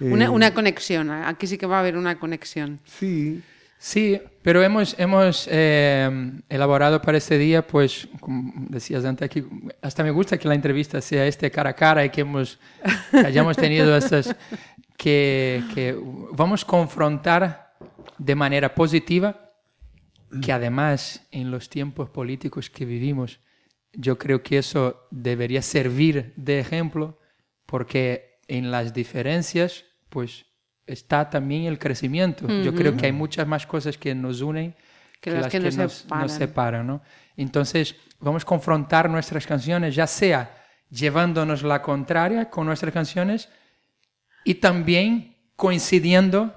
una, 0.00 0.30
una, 0.30 0.48
eh, 0.48 0.54
conexión, 0.54 1.10
aquí 1.10 1.46
sí 1.46 1.56
que 1.56 1.66
va 1.66 1.76
a 1.76 1.80
haber 1.80 1.96
una 1.96 2.18
conexión. 2.18 2.80
Sí. 2.84 3.42
Sí, 3.78 4.20
pero 4.42 4.62
hemos, 4.62 4.98
hemos 4.98 5.48
eh, 5.50 6.40
elaborado 6.48 7.02
para 7.02 7.18
este 7.18 7.38
día, 7.38 7.66
pues, 7.66 8.08
como 8.20 8.52
decías 8.68 9.04
antes 9.04 9.26
aquí, 9.26 9.44
hasta 9.82 10.02
me 10.02 10.10
gusta 10.10 10.38
que 10.38 10.48
la 10.48 10.54
entrevista 10.54 11.00
sea 11.00 11.26
este 11.26 11.50
cara 11.50 11.70
a 11.70 11.74
cara 11.74 12.04
y 12.04 12.10
que, 12.10 12.22
hemos, 12.22 12.58
hayamos 13.12 13.56
tenido 13.56 13.96
estas, 13.96 14.34
que, 14.96 15.62
que 15.74 15.98
vamos 16.32 16.64
a 16.64 16.66
confrontar 16.66 17.74
de 18.18 18.34
manera 18.34 18.74
positiva, 18.74 19.52
que 20.42 20.52
además 20.52 21.26
en 21.30 21.50
los 21.50 21.68
tiempos 21.68 22.10
políticos 22.10 22.70
que 22.70 22.84
vivimos, 22.84 23.40
yo 23.92 24.18
creo 24.18 24.42
que 24.42 24.58
eso 24.58 25.06
debería 25.10 25.62
servir 25.62 26.32
de 26.36 26.58
ejemplo, 26.58 27.18
porque 27.66 28.40
en 28.48 28.70
las 28.70 28.92
diferencias, 28.92 29.84
pues 30.08 30.46
está 30.86 31.28
también 31.28 31.64
el 31.64 31.78
crecimiento. 31.78 32.46
Yo 32.62 32.74
creo 32.74 32.96
que 32.96 33.06
hay 33.06 33.12
muchas 33.12 33.46
más 33.46 33.66
cosas 33.66 33.96
que 33.96 34.14
nos 34.14 34.40
unen 34.40 34.74
que, 35.20 35.30
las, 35.30 35.50
que, 35.50 35.60
nos, 35.60 36.06
separan. 36.26 36.86
¿no? 36.86 37.02
Entonces, 37.36 37.96
vamos 38.20 38.42
a 38.42 38.46
confrontar 38.46 39.08
nuestras 39.08 39.46
canciones, 39.46 39.94
ya 39.94 40.06
sea 40.06 40.62
llevándonos 40.90 41.62
la 41.62 41.80
contraria 41.82 42.50
con 42.50 42.66
nuestras 42.66 42.92
canciones 42.92 43.48
y 44.44 44.54
también 44.54 45.36
coincidiendo 45.56 46.54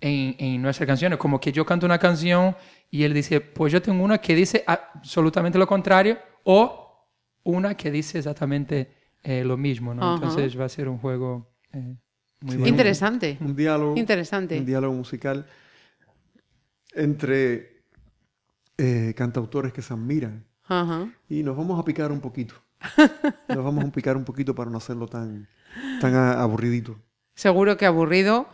en, 0.00 0.36
en, 0.38 0.62
nuestras 0.62 0.86
canciones. 0.86 1.18
Como 1.18 1.40
que 1.40 1.52
yo 1.52 1.64
canto 1.64 1.86
una 1.86 1.98
canción 1.98 2.54
y 2.90 3.04
él 3.04 3.14
dice, 3.14 3.40
pues 3.40 3.72
yo 3.72 3.80
tengo 3.80 4.04
una 4.04 4.18
que 4.18 4.34
dice 4.34 4.62
absolutamente 4.66 5.58
lo 5.58 5.66
contrario 5.66 6.18
o 6.44 7.08
una 7.44 7.74
que 7.76 7.90
dice 7.90 8.18
exactamente 8.18 8.92
eh, 9.22 9.44
lo 9.44 9.56
mismo, 9.56 9.94
¿no? 9.94 10.14
Entonces 10.14 10.58
va 10.58 10.64
a 10.64 10.68
ser 10.68 10.88
un 10.88 10.98
juego 10.98 11.54
eh, 11.72 11.96
muy 12.42 12.68
Interesante. 12.68 13.38
Un 13.40 13.56
diálogo. 13.56 13.96
Interesante. 13.96 14.58
Un 14.58 14.66
diálogo 14.66 14.94
musical 14.94 15.46
entre 16.94 17.84
eh, 18.78 19.14
cantautores 19.16 19.72
que 19.72 19.82
se 19.82 19.92
admiran. 19.92 20.44
Y 21.28 21.42
nos 21.42 21.56
vamos 21.56 21.78
a 21.78 21.84
picar 21.84 22.10
un 22.10 22.20
poquito. 22.20 22.54
nos 23.48 23.64
vamos 23.64 23.84
a 23.84 23.92
picar 23.92 24.16
un 24.16 24.24
poquito 24.24 24.54
para 24.54 24.70
no 24.70 24.78
hacerlo 24.78 25.06
tan, 25.06 25.46
tan 26.00 26.14
aburridito. 26.14 26.98
Seguro 27.34 27.76
que 27.76 27.86
aburrido. 27.86 28.46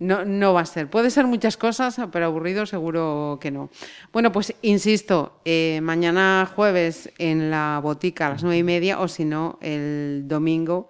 No, 0.00 0.24
no 0.24 0.54
va 0.54 0.62
a 0.62 0.66
ser. 0.66 0.88
Puede 0.88 1.10
ser 1.10 1.26
muchas 1.26 1.58
cosas, 1.58 2.00
pero 2.10 2.24
aburrido 2.24 2.64
seguro 2.64 3.38
que 3.40 3.50
no. 3.50 3.68
Bueno, 4.12 4.32
pues 4.32 4.54
insisto, 4.62 5.40
eh, 5.44 5.80
mañana 5.82 6.50
jueves 6.56 7.12
en 7.18 7.50
la 7.50 7.78
botica 7.82 8.26
a 8.26 8.30
las 8.30 8.42
nueve 8.42 8.58
y 8.58 8.62
media 8.64 8.98
o 8.98 9.08
si 9.08 9.26
no, 9.26 9.58
el 9.60 10.24
domingo 10.26 10.88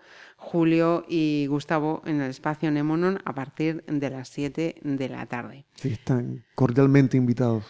Julio 0.51 1.05
y 1.09 1.47
Gustavo 1.47 2.03
en 2.07 2.21
el 2.21 2.29
espacio 2.29 2.73
Nemonon 2.73 3.21
a 3.25 3.35
partir 3.37 3.85
de 3.87 4.11
las 4.11 4.31
7 4.31 4.81
de 4.83 5.09
la 5.09 5.25
tarde. 5.27 5.65
Sí, 5.77 5.91
están 5.91 6.45
cordialmente 6.57 7.17
invitados 7.17 7.65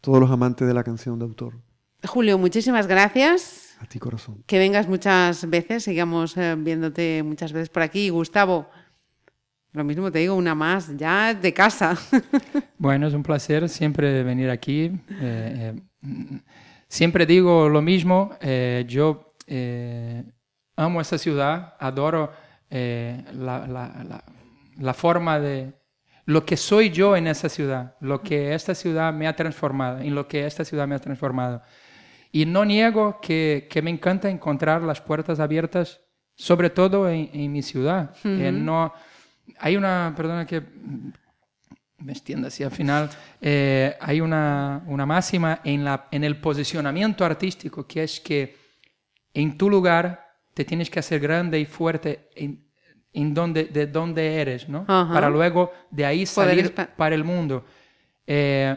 todos 0.00 0.18
los 0.18 0.30
amantes 0.30 0.66
de 0.66 0.72
la 0.72 0.82
canción 0.82 1.18
de 1.18 1.26
autor. 1.26 1.60
Julio, 2.02 2.38
muchísimas 2.38 2.86
gracias. 2.86 3.76
A 3.80 3.84
ti, 3.84 3.98
corazón. 3.98 4.42
Que 4.46 4.58
vengas 4.58 4.88
muchas 4.88 5.48
veces, 5.50 5.84
sigamos 5.84 6.34
eh, 6.38 6.56
viéndote 6.56 7.22
muchas 7.22 7.52
veces 7.52 7.68
por 7.68 7.82
aquí. 7.82 8.08
Gustavo, 8.08 8.66
lo 9.72 9.84
mismo 9.84 10.10
te 10.10 10.20
digo, 10.20 10.34
una 10.34 10.54
más, 10.54 10.96
ya 10.96 11.34
de 11.34 11.52
casa. 11.52 11.98
Bueno, 12.78 13.06
es 13.06 13.14
un 13.14 13.22
placer 13.22 13.68
siempre 13.68 14.24
venir 14.24 14.50
aquí. 14.50 14.90
Eh, 15.20 15.74
eh, 16.00 16.40
siempre 16.88 17.26
digo 17.26 17.68
lo 17.68 17.80
mismo, 17.80 18.30
eh, 18.40 18.84
yo 18.88 19.28
amo 20.76 21.00
esta 21.00 21.18
ciudad, 21.18 21.74
adoro 21.78 22.32
la, 22.70 23.66
la, 23.66 24.24
la, 24.78 24.94
forma 24.94 25.38
de 25.38 25.74
lo 26.24 26.46
que 26.46 26.56
soy 26.56 26.90
yo 26.90 27.16
en 27.16 27.26
esa 27.26 27.48
ciudad, 27.48 27.96
lo 28.00 28.22
que 28.22 28.54
esta 28.54 28.74
ciudad 28.74 29.12
me 29.12 29.26
ha 29.26 29.36
transformado, 29.36 29.98
en 29.98 30.14
lo 30.14 30.26
que 30.26 30.46
esta 30.46 30.64
ciudad 30.64 30.88
me 30.88 30.94
ha 30.94 30.98
transformado. 30.98 31.62
Y 32.30 32.46
no 32.46 32.64
niego 32.64 33.20
que, 33.20 33.68
que 33.70 33.82
me 33.82 33.90
encanta 33.90 34.30
encontrar 34.30 34.82
las 34.82 35.00
puertas 35.02 35.38
abiertas, 35.38 36.00
sobre 36.34 36.70
todo 36.70 37.10
en, 37.10 37.28
en 37.32 37.52
mi 37.52 37.62
ciudad. 37.62 38.14
no, 38.24 38.92
hay 39.58 39.76
una, 39.76 40.14
perdona 40.16 40.46
que 40.46 40.62
me 41.98 42.12
extienda 42.12 42.48
así 42.48 42.64
al 42.64 42.70
final, 42.70 43.10
eh, 43.40 43.96
hay 44.00 44.20
una, 44.20 44.82
una 44.86 45.06
máxima 45.06 45.60
en, 45.64 45.84
la, 45.84 46.08
en 46.10 46.24
el 46.24 46.40
posicionamiento 46.40 47.24
artístico 47.24 47.86
que 47.86 48.02
es 48.02 48.20
que 48.20 48.56
en 49.34 49.56
tu 49.56 49.70
lugar 49.70 50.21
te 50.54 50.64
tienes 50.64 50.90
que 50.90 50.98
hacer 50.98 51.20
grande 51.20 51.58
y 51.58 51.66
fuerte 51.66 52.28
en, 52.34 52.64
en 53.12 53.34
donde, 53.34 53.64
de 53.64 53.86
donde 53.86 54.40
eres, 54.40 54.68
¿no? 54.68 54.86
Para 54.86 55.28
luego 55.28 55.72
de 55.90 56.04
ahí 56.04 56.26
salir 56.26 56.74
para 56.96 57.14
el 57.14 57.24
mundo. 57.24 57.64
Eh, 58.26 58.76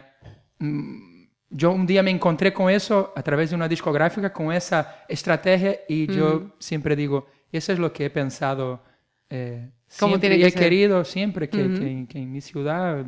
mm, 0.59 1.15
yo 1.49 1.71
un 1.71 1.85
día 1.85 2.03
me 2.03 2.11
encontré 2.11 2.51
con 2.51 2.69
eso 2.69 3.13
a 3.15 3.21
través 3.21 3.49
de 3.49 3.55
una 3.55 3.67
discográfica, 3.67 4.33
con 4.33 4.51
esa 4.51 5.05
estrategia 5.07 5.79
y 5.87 6.07
yo 6.07 6.55
siempre 6.59 6.95
digo, 6.95 7.27
eso 7.51 7.71
es 7.71 7.79
lo 7.79 7.93
que 7.93 8.05
he 8.05 8.09
pensado 8.09 8.83
eh, 9.29 9.69
como 9.99 10.19
tiene 10.19 10.37
que 10.37 10.47
he 10.47 10.51
querido 10.51 11.03
siempre 11.03 11.49
que, 11.49 12.05
que, 12.09 12.17
en 12.19 12.31
mi 12.31 12.41
ciudad 12.41 13.05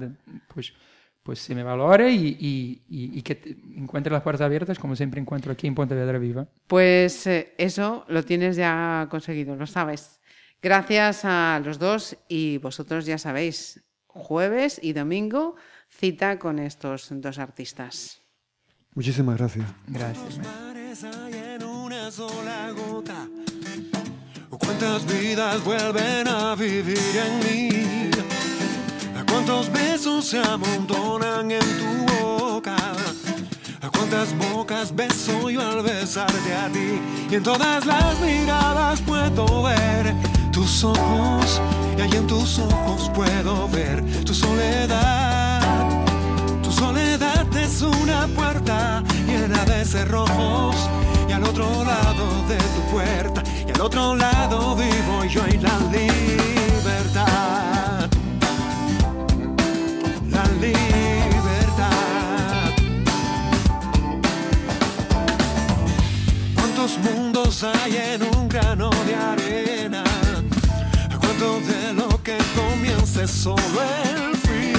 pues, 0.53 0.73
pues 1.27 1.39
se 1.39 1.53
me 1.53 1.61
valore 1.61 2.09
y, 2.09 2.37
y, 2.39 2.81
y, 2.87 3.21
que 3.21 3.57
encuentre 3.75 4.13
las 4.13 4.21
puertas 4.21 4.45
abiertas 4.45 4.79
como 4.79 4.95
siempre 4.95 5.19
encuentro 5.19 5.51
aquí 5.51 5.67
en 5.67 5.75
Pontevedra 5.75 6.17
Viva. 6.17 6.47
Pues 6.67 7.27
eh, 7.27 7.53
eso 7.57 8.05
lo 8.07 8.23
tienes 8.23 8.55
ya 8.55 9.09
conseguido, 9.11 9.57
lo 9.57 9.67
sabes. 9.67 10.21
Gracias 10.61 11.25
a 11.25 11.61
los 11.65 11.79
dos 11.79 12.15
y 12.29 12.59
vosotros 12.59 13.05
ya 13.05 13.17
sabéis, 13.17 13.83
jueves 14.05 14.79
y 14.81 14.93
domingo 14.93 15.57
cita 15.89 16.39
con 16.39 16.59
estos 16.59 17.09
dos 17.11 17.39
artistas. 17.39 18.21
Muchísimas 18.95 19.37
gracias. 19.37 19.67
Gracias. 19.87 20.39
cuántas 24.49 25.05
vidas 25.07 25.61
vuelven 25.65 26.25
a 26.29 26.55
vivir 26.55 26.97
en 26.97 27.39
mí. 27.39 27.69
Cuántos 29.29 29.71
se 30.27 30.39
amontonan 30.39 31.49
en 31.51 31.61
tu 31.79 31.89
boca. 32.13 32.75
A 33.81 33.89
cuántas 33.89 34.37
bocas 34.37 34.93
beso 34.93 35.49
yo 35.49 35.61
al 35.61 35.81
besarte 35.81 36.53
a 36.53 36.67
ti. 36.67 36.99
Y 37.31 37.35
en 37.35 37.43
todas 37.43 37.85
las 37.85 38.19
miradas 38.19 38.99
puedo 39.03 39.63
ver 39.63 40.13
tus 40.51 40.83
ojos. 40.83 41.61
Y 41.97 42.01
ahí 42.01 42.11
en 42.11 42.27
tus 42.27 42.59
ojos 42.59 43.09
puedo 43.15 43.69
ver 43.69 44.03
tu 44.25 44.33
soledad. 44.33 45.61
Tu 46.61 46.73
soledad 46.73 47.47
es 47.55 47.81
una 47.81 48.27
puerta 48.35 49.01
llena 49.25 49.63
de 49.63 49.85
cerrojos. 49.85 50.75
Y 51.29 51.31
al 51.31 51.43
otro 51.45 51.69
lado 51.85 52.25
de 52.49 52.57
tu 52.57 52.81
puerta, 52.91 53.43
y 53.65 53.71
al 53.71 53.79
otro 53.79 54.13
lado 54.13 54.75
vivo 54.75 55.23
yo 55.23 55.47
y 55.47 55.57
la 55.57 55.77
libertad. 55.89 56.57
¿Cuántos 66.88 67.12
mundos 67.12 67.63
hay 67.65 67.97
en 67.97 68.23
un 68.38 68.47
grano 68.47 68.89
de 69.06 69.13
arena? 69.13 70.06
¿Cuánto 71.19 71.60
de 71.60 71.93
lo 71.93 72.23
que 72.23 72.38
comienza 72.56 73.23
es 73.23 73.32
solo 73.32 73.82
el 74.06 74.38
fin? 74.38 74.73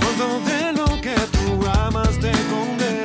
¿Cuánto 0.00 0.40
de 0.50 0.72
lo 0.72 1.00
que 1.00 1.14
tú 1.14 1.64
amas 1.68 2.18
te 2.18 2.32
condena? 2.50 2.97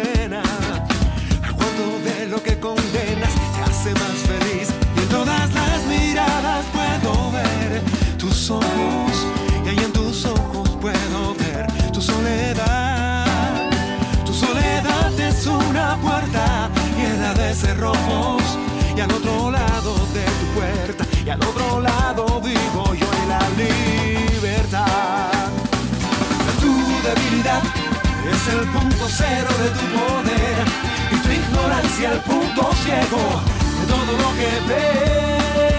Cero 29.09 29.49
de 29.61 29.69
tu 29.69 29.85
poder 29.97 30.65
y 31.11 31.15
tu 31.17 31.29
ignorancia 31.29 32.11
el 32.11 32.19
punto 32.19 32.69
ciego 32.83 33.41
de 33.79 33.85
todo 33.87 34.11
lo 34.23 34.29
que 34.39 34.51
ves. 34.69 35.73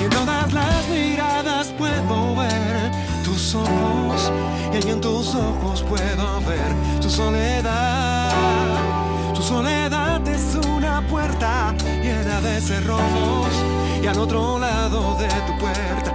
Y 0.00 0.02
en 0.04 0.10
todas 0.10 0.52
las 0.52 0.88
miradas 0.88 1.66
puedo 1.78 2.36
ver 2.36 2.90
tus 3.24 3.54
ojos 3.54 4.32
y 4.72 4.88
en 4.88 5.00
tus 5.00 5.34
ojos 5.34 5.82
puedo 5.82 6.40
ver 6.42 7.00
tu 7.00 7.10
soledad. 7.10 8.32
Tu 9.34 9.42
soledad 9.42 10.26
es 10.28 10.54
una 10.66 11.02
puerta 11.08 11.74
llena 12.02 12.40
de 12.40 12.60
cerrojos 12.60 13.52
y 14.02 14.06
al 14.06 14.18
otro 14.18 14.58
lado 14.58 15.16
de 15.16 15.28
tu 15.28 15.58
puerta 15.58 16.13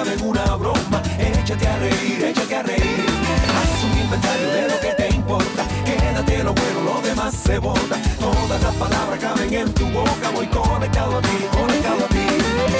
tragedia 0.00 0.04
cabe 0.04 0.12
en 0.14 0.24
una 0.24 0.56
broma. 0.56 1.02
Échate 1.18 1.66
a 1.66 1.76
reír, 1.78 2.24
échate 2.24 2.56
a 2.56 2.62
reír. 2.62 3.06
Haz 3.56 3.84
un 3.84 3.98
inventario 3.98 4.48
de 4.50 4.62
lo 4.68 4.80
que 4.80 4.92
te 4.96 5.08
importa. 5.14 5.64
Quédate 5.84 6.44
lo 6.44 6.52
bueno, 6.54 6.80
lo 6.84 7.00
demás 7.02 7.34
se 7.34 7.58
bota. 7.58 7.96
Todas 8.18 8.62
las 8.62 8.74
palabras 8.74 9.18
caben 9.20 9.52
en 9.52 9.72
tu 9.74 9.86
boca. 9.86 10.30
Voy 10.34 10.46
conectado 10.46 11.18
a 11.18 11.22
ti, 11.22 11.36
conectado 11.52 12.04
a 12.04 12.08
ti. 12.08 12.26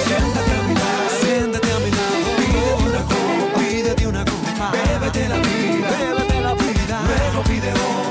Siéntate 0.07 0.51
a 0.51 0.63
mi 0.67 0.73
lado, 0.73 1.09
siéntate 1.21 1.71
a 1.71 1.79
mi 1.79 1.91
lado. 1.91 2.17
Pídete 2.37 2.85
una 2.89 3.01
copa, 3.11 3.59
pídete 3.59 4.07
una 4.07 4.25
copa. 4.25 4.71
Bébete 4.71 5.29
la 5.29 5.37
vida, 5.37 5.89
bébete 5.99 6.41
la 6.41 6.53
vida. 6.53 6.95
Luego 7.07 7.43
pide 7.43 7.71
otra, 7.71 8.10